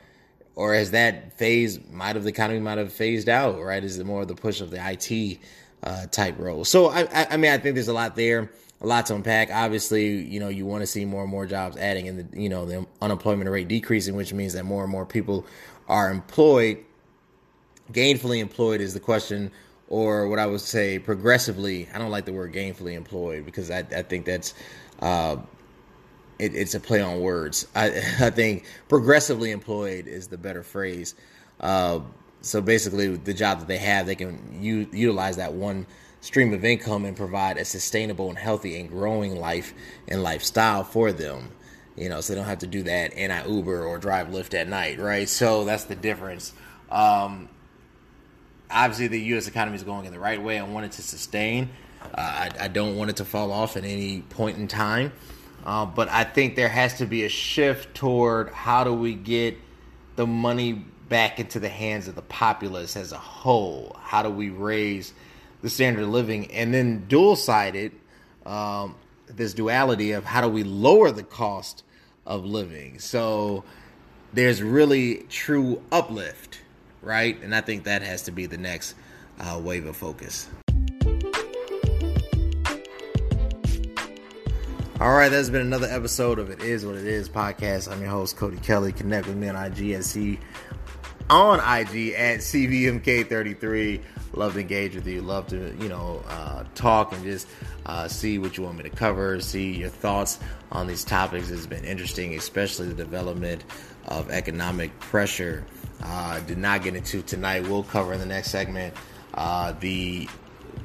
or 0.55 0.73
has 0.73 0.91
that 0.91 1.37
phase 1.37 1.79
might 1.91 2.15
have 2.15 2.23
the 2.23 2.29
economy 2.29 2.59
might 2.59 2.77
have 2.77 2.93
phased 2.93 3.27
out? 3.27 3.59
Right? 3.59 3.83
Is 3.83 3.97
it 3.97 4.05
more 4.05 4.21
of 4.21 4.27
the 4.27 4.35
push 4.35 4.61
of 4.61 4.71
the 4.71 4.79
IT 4.79 5.39
uh, 5.83 6.05
type 6.07 6.37
role? 6.37 6.63
So 6.63 6.87
I, 6.87 7.01
I, 7.13 7.27
I 7.31 7.37
mean, 7.37 7.51
I 7.51 7.57
think 7.57 7.75
there's 7.75 7.87
a 7.87 7.93
lot 7.93 8.15
there, 8.15 8.51
a 8.83 8.87
lot 8.87 9.05
to 9.07 9.15
unpack. 9.15 9.49
Obviously, 9.51 10.07
you 10.07 10.39
know, 10.39 10.49
you 10.49 10.65
want 10.65 10.81
to 10.81 10.87
see 10.87 11.05
more 11.05 11.23
and 11.23 11.31
more 11.31 11.45
jobs 11.45 11.77
adding, 11.77 12.07
and 12.07 12.19
the 12.19 12.41
you 12.41 12.49
know 12.49 12.65
the 12.65 12.85
unemployment 13.01 13.49
rate 13.49 13.67
decreasing, 13.67 14.15
which 14.15 14.33
means 14.33 14.53
that 14.53 14.65
more 14.65 14.83
and 14.83 14.91
more 14.91 15.05
people 15.05 15.45
are 15.87 16.11
employed. 16.11 16.83
Gainfully 17.91 18.39
employed 18.39 18.81
is 18.81 18.93
the 18.93 18.99
question 18.99 19.51
or 19.87 20.27
what 20.27 20.39
I 20.39 20.45
would 20.45 20.61
say 20.61 20.99
progressively. 20.99 21.87
I 21.93 21.97
don't 21.99 22.11
like 22.11 22.25
the 22.25 22.33
word 22.33 22.53
gainfully 22.53 22.93
employed 22.93 23.45
because 23.45 23.69
I, 23.69 23.79
I 23.79 24.01
think 24.01 24.25
that's 24.25 24.53
uh, 25.01 25.37
it, 26.39 26.55
it's 26.55 26.73
a 26.73 26.79
play 26.79 27.01
on 27.01 27.19
words. 27.19 27.67
I, 27.75 27.87
I 28.19 28.29
think 28.29 28.65
progressively 28.89 29.51
employed 29.51 30.07
is 30.07 30.27
the 30.27 30.37
better 30.37 30.63
phrase. 30.63 31.15
Uh, 31.59 31.99
so 32.41 32.61
basically, 32.61 33.15
the 33.15 33.33
job 33.33 33.59
that 33.59 33.67
they 33.67 33.77
have, 33.77 34.05
they 34.05 34.15
can 34.15 34.59
u- 34.61 34.89
utilize 34.91 35.37
that 35.37 35.53
one 35.53 35.85
stream 36.23 36.53
of 36.53 36.63
income 36.63 37.03
and 37.03 37.17
provide 37.17 37.57
a 37.57 37.65
sustainable 37.65 38.29
and 38.29 38.37
healthy 38.37 38.79
and 38.79 38.89
growing 38.89 39.35
life 39.35 39.73
and 40.07 40.23
lifestyle 40.23 40.81
for 40.81 41.11
them. 41.11 41.51
You 41.97 42.07
know, 42.07 42.21
so 42.21 42.31
they 42.31 42.39
don't 42.39 42.47
have 42.47 42.59
to 42.59 42.67
do 42.67 42.81
that 42.83 43.13
and 43.15 43.31
I 43.31 43.45
Uber 43.45 43.83
or 43.83 43.97
drive 43.97 44.29
Lyft 44.29 44.53
at 44.53 44.69
night, 44.69 44.99
right? 44.99 45.27
So 45.27 45.65
that's 45.65 45.83
the 45.83 45.95
difference. 45.95 46.53
Um, 46.89 47.49
obviously 48.71 49.07
the 49.07 49.19
U.S. 49.19 49.49
economy 49.49 49.75
is 49.75 49.83
going 49.83 50.05
in 50.05 50.13
the 50.13 50.19
right 50.19 50.41
way. 50.41 50.57
I 50.57 50.63
want 50.63 50.85
it 50.85 50.93
to 50.93 51.01
sustain. 51.01 51.69
Uh, 52.01 52.07
I, 52.17 52.51
I, 52.61 52.67
don't 52.69 52.95
want 52.95 53.09
it 53.09 53.17
to 53.17 53.25
fall 53.25 53.51
off 53.51 53.75
at 53.75 53.83
any 53.83 54.21
point 54.21 54.57
in 54.57 54.67
time. 54.69 55.11
Uh, 55.65 55.85
but 55.85 56.07
I 56.09 56.23
think 56.23 56.55
there 56.55 56.69
has 56.69 56.97
to 56.99 57.05
be 57.05 57.25
a 57.25 57.29
shift 57.29 57.95
toward 57.95 58.49
how 58.49 58.85
do 58.85 58.93
we 58.93 59.13
get 59.13 59.57
the 60.15 60.25
money 60.25 60.73
back 61.09 61.39
into 61.39 61.59
the 61.59 61.69
hands 61.69 62.07
of 62.07 62.15
the 62.15 62.21
populace 62.21 62.95
as 62.95 63.11
a 63.11 63.17
whole? 63.17 63.95
How 63.99 64.23
do 64.23 64.29
we 64.29 64.49
raise 64.49 65.13
the 65.63 65.69
standard 65.71 66.03
of 66.03 66.09
living? 66.09 66.51
And 66.51 66.71
then 66.71 67.05
dual 67.07 67.35
sided, 67.35 67.93
um, 68.45 68.93
this 69.25 69.55
duality 69.55 70.11
of 70.11 70.23
how 70.23 70.41
do 70.41 70.47
we 70.47 70.63
lower 70.63 71.11
the 71.11 71.23
cost 71.23 71.83
of 72.27 72.45
living? 72.45 72.99
So 72.99 73.63
there's 74.33 74.61
really 74.61 75.25
true 75.29 75.81
uplift 75.91 76.59
right? 77.03 77.41
And 77.43 77.53
I 77.53 77.61
think 77.61 77.83
that 77.83 78.01
has 78.01 78.23
to 78.23 78.31
be 78.31 78.45
the 78.45 78.57
next 78.57 78.95
uh, 79.39 79.59
wave 79.61 79.85
of 79.85 79.95
focus. 79.95 80.49
All 84.99 85.11
right, 85.11 85.29
that's 85.29 85.49
been 85.49 85.61
another 85.61 85.87
episode 85.87 86.39
of 86.39 86.49
It 86.49 86.61
Is 86.61 86.85
What 86.85 86.95
It 86.95 87.05
Is 87.05 87.27
podcast. 87.27 87.91
I'm 87.91 87.99
your 87.99 88.09
host, 88.09 88.37
Cody 88.37 88.57
Kelly. 88.57 88.93
Connect 88.93 89.27
with 89.27 89.35
me 89.35 89.49
on 89.49 89.55
IG 89.55 89.91
at 89.91 90.05
C 90.05 90.39
on 91.29 91.59
IG 91.59 92.13
at 92.13 92.39
CVMK33. 92.39 94.01
Love 94.33 94.53
to 94.53 94.59
engage 94.59 94.95
with 94.95 95.07
you. 95.07 95.21
Love 95.21 95.47
to, 95.47 95.75
you 95.79 95.89
know, 95.89 96.23
uh, 96.27 96.63
talk 96.75 97.13
and 97.13 97.23
just 97.23 97.47
uh, 97.85 98.07
see 98.07 98.39
what 98.39 98.57
you 98.57 98.63
want 98.63 98.77
me 98.77 98.83
to 98.83 98.89
cover, 98.89 99.39
see 99.39 99.73
your 99.75 99.89
thoughts 99.89 100.39
on 100.71 100.87
these 100.87 101.03
topics. 101.03 101.49
It's 101.49 101.67
been 101.67 101.85
interesting, 101.85 102.33
especially 102.35 102.87
the 102.87 102.95
development 102.95 103.63
of 104.07 104.31
economic 104.31 104.97
pressure 104.99 105.65
uh, 106.01 106.39
did 106.41 106.57
not 106.57 106.83
get 106.83 106.95
into 106.95 107.21
tonight. 107.21 107.67
We'll 107.67 107.83
cover 107.83 108.13
in 108.13 108.19
the 108.19 108.25
next 108.25 108.49
segment 108.49 108.95
uh, 109.33 109.73
the 109.79 110.27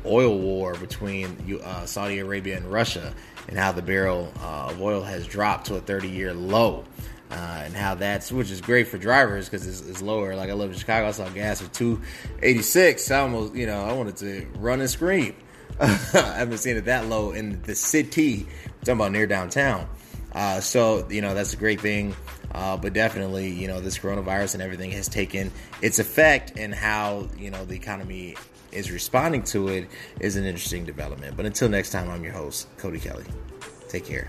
oil 0.05 0.39
war 0.39 0.75
between 0.75 1.61
uh, 1.63 1.87
Saudi 1.87 2.19
Arabia 2.19 2.57
and 2.57 2.67
Russia 2.67 3.15
and 3.49 3.59
how 3.59 3.73
the 3.73 3.83
barrel 3.83 4.33
uh, 4.41 4.71
of 4.71 4.81
oil 4.81 5.03
has 5.03 5.27
dropped 5.27 5.67
to 5.67 5.77
a 5.77 5.81
30 5.81 6.09
year 6.09 6.35
low. 6.35 6.85
Uh, 7.31 7.62
and 7.64 7.77
how 7.77 7.95
that's 7.95 8.33
which 8.33 8.51
is 8.51 8.62
great 8.62 8.88
for 8.88 8.97
drivers 8.97 9.47
because 9.47 9.67
it's, 9.67 9.87
it's, 9.87 10.01
lower. 10.01 10.35
Like 10.35 10.49
I 10.49 10.55
live 10.55 10.71
in 10.71 10.79
Chicago, 10.79 11.09
I 11.09 11.11
saw 11.11 11.29
gas 11.29 11.61
for 11.61 11.71
two 11.75 12.01
eighty 12.43 12.62
six. 12.62 13.11
I 13.11 13.21
almost, 13.21 13.55
you 13.55 13.67
know, 13.67 13.85
I 13.85 13.93
wanted 13.93 14.17
to 14.19 14.47
run 14.57 14.81
and 14.81 14.88
scream. 14.88 15.35
I 15.81 15.87
haven't 15.87 16.59
seen 16.59 16.77
it 16.77 16.87
that 16.87 17.07
low 17.07 17.33
in 17.33 17.61
the 17.62 17.75
city. 17.75 18.47
I'm 18.64 18.71
talking 18.81 18.95
about 18.95 19.12
near 19.12 19.27
downtown. 19.27 19.88
Uh, 20.33 20.61
so 20.61 21.07
you 21.11 21.21
know 21.21 21.35
that's 21.35 21.53
a 21.53 21.57
great 21.57 21.81
thing. 21.81 22.17
Uh, 22.53 22.79
but 22.79 22.95
definitely, 22.95 23.51
you 23.51 23.69
know, 23.69 23.81
this 23.81 23.99
coronavirus 23.99 24.55
and 24.55 24.62
everything 24.62 24.91
has 24.93 25.07
taken 25.07 25.53
its 25.83 25.99
effect, 25.99 26.53
and 26.57 26.75
how 26.75 27.29
you 27.38 27.51
know 27.51 27.64
the 27.64 27.75
economy 27.75 28.37
is 28.73 28.91
responding 28.91 29.43
to 29.43 29.69
it 29.69 29.88
is 30.21 30.37
an 30.37 30.45
interesting 30.45 30.85
development. 30.85 31.37
But 31.37 31.47
until 31.47 31.69
next 31.69 31.91
time, 31.91 32.11
I'm 32.11 32.25
your 32.25 32.33
host, 32.33 32.69
Cody 32.79 33.01
Kelly. 33.01 33.25
Take 33.88 34.05
care. 34.05 34.29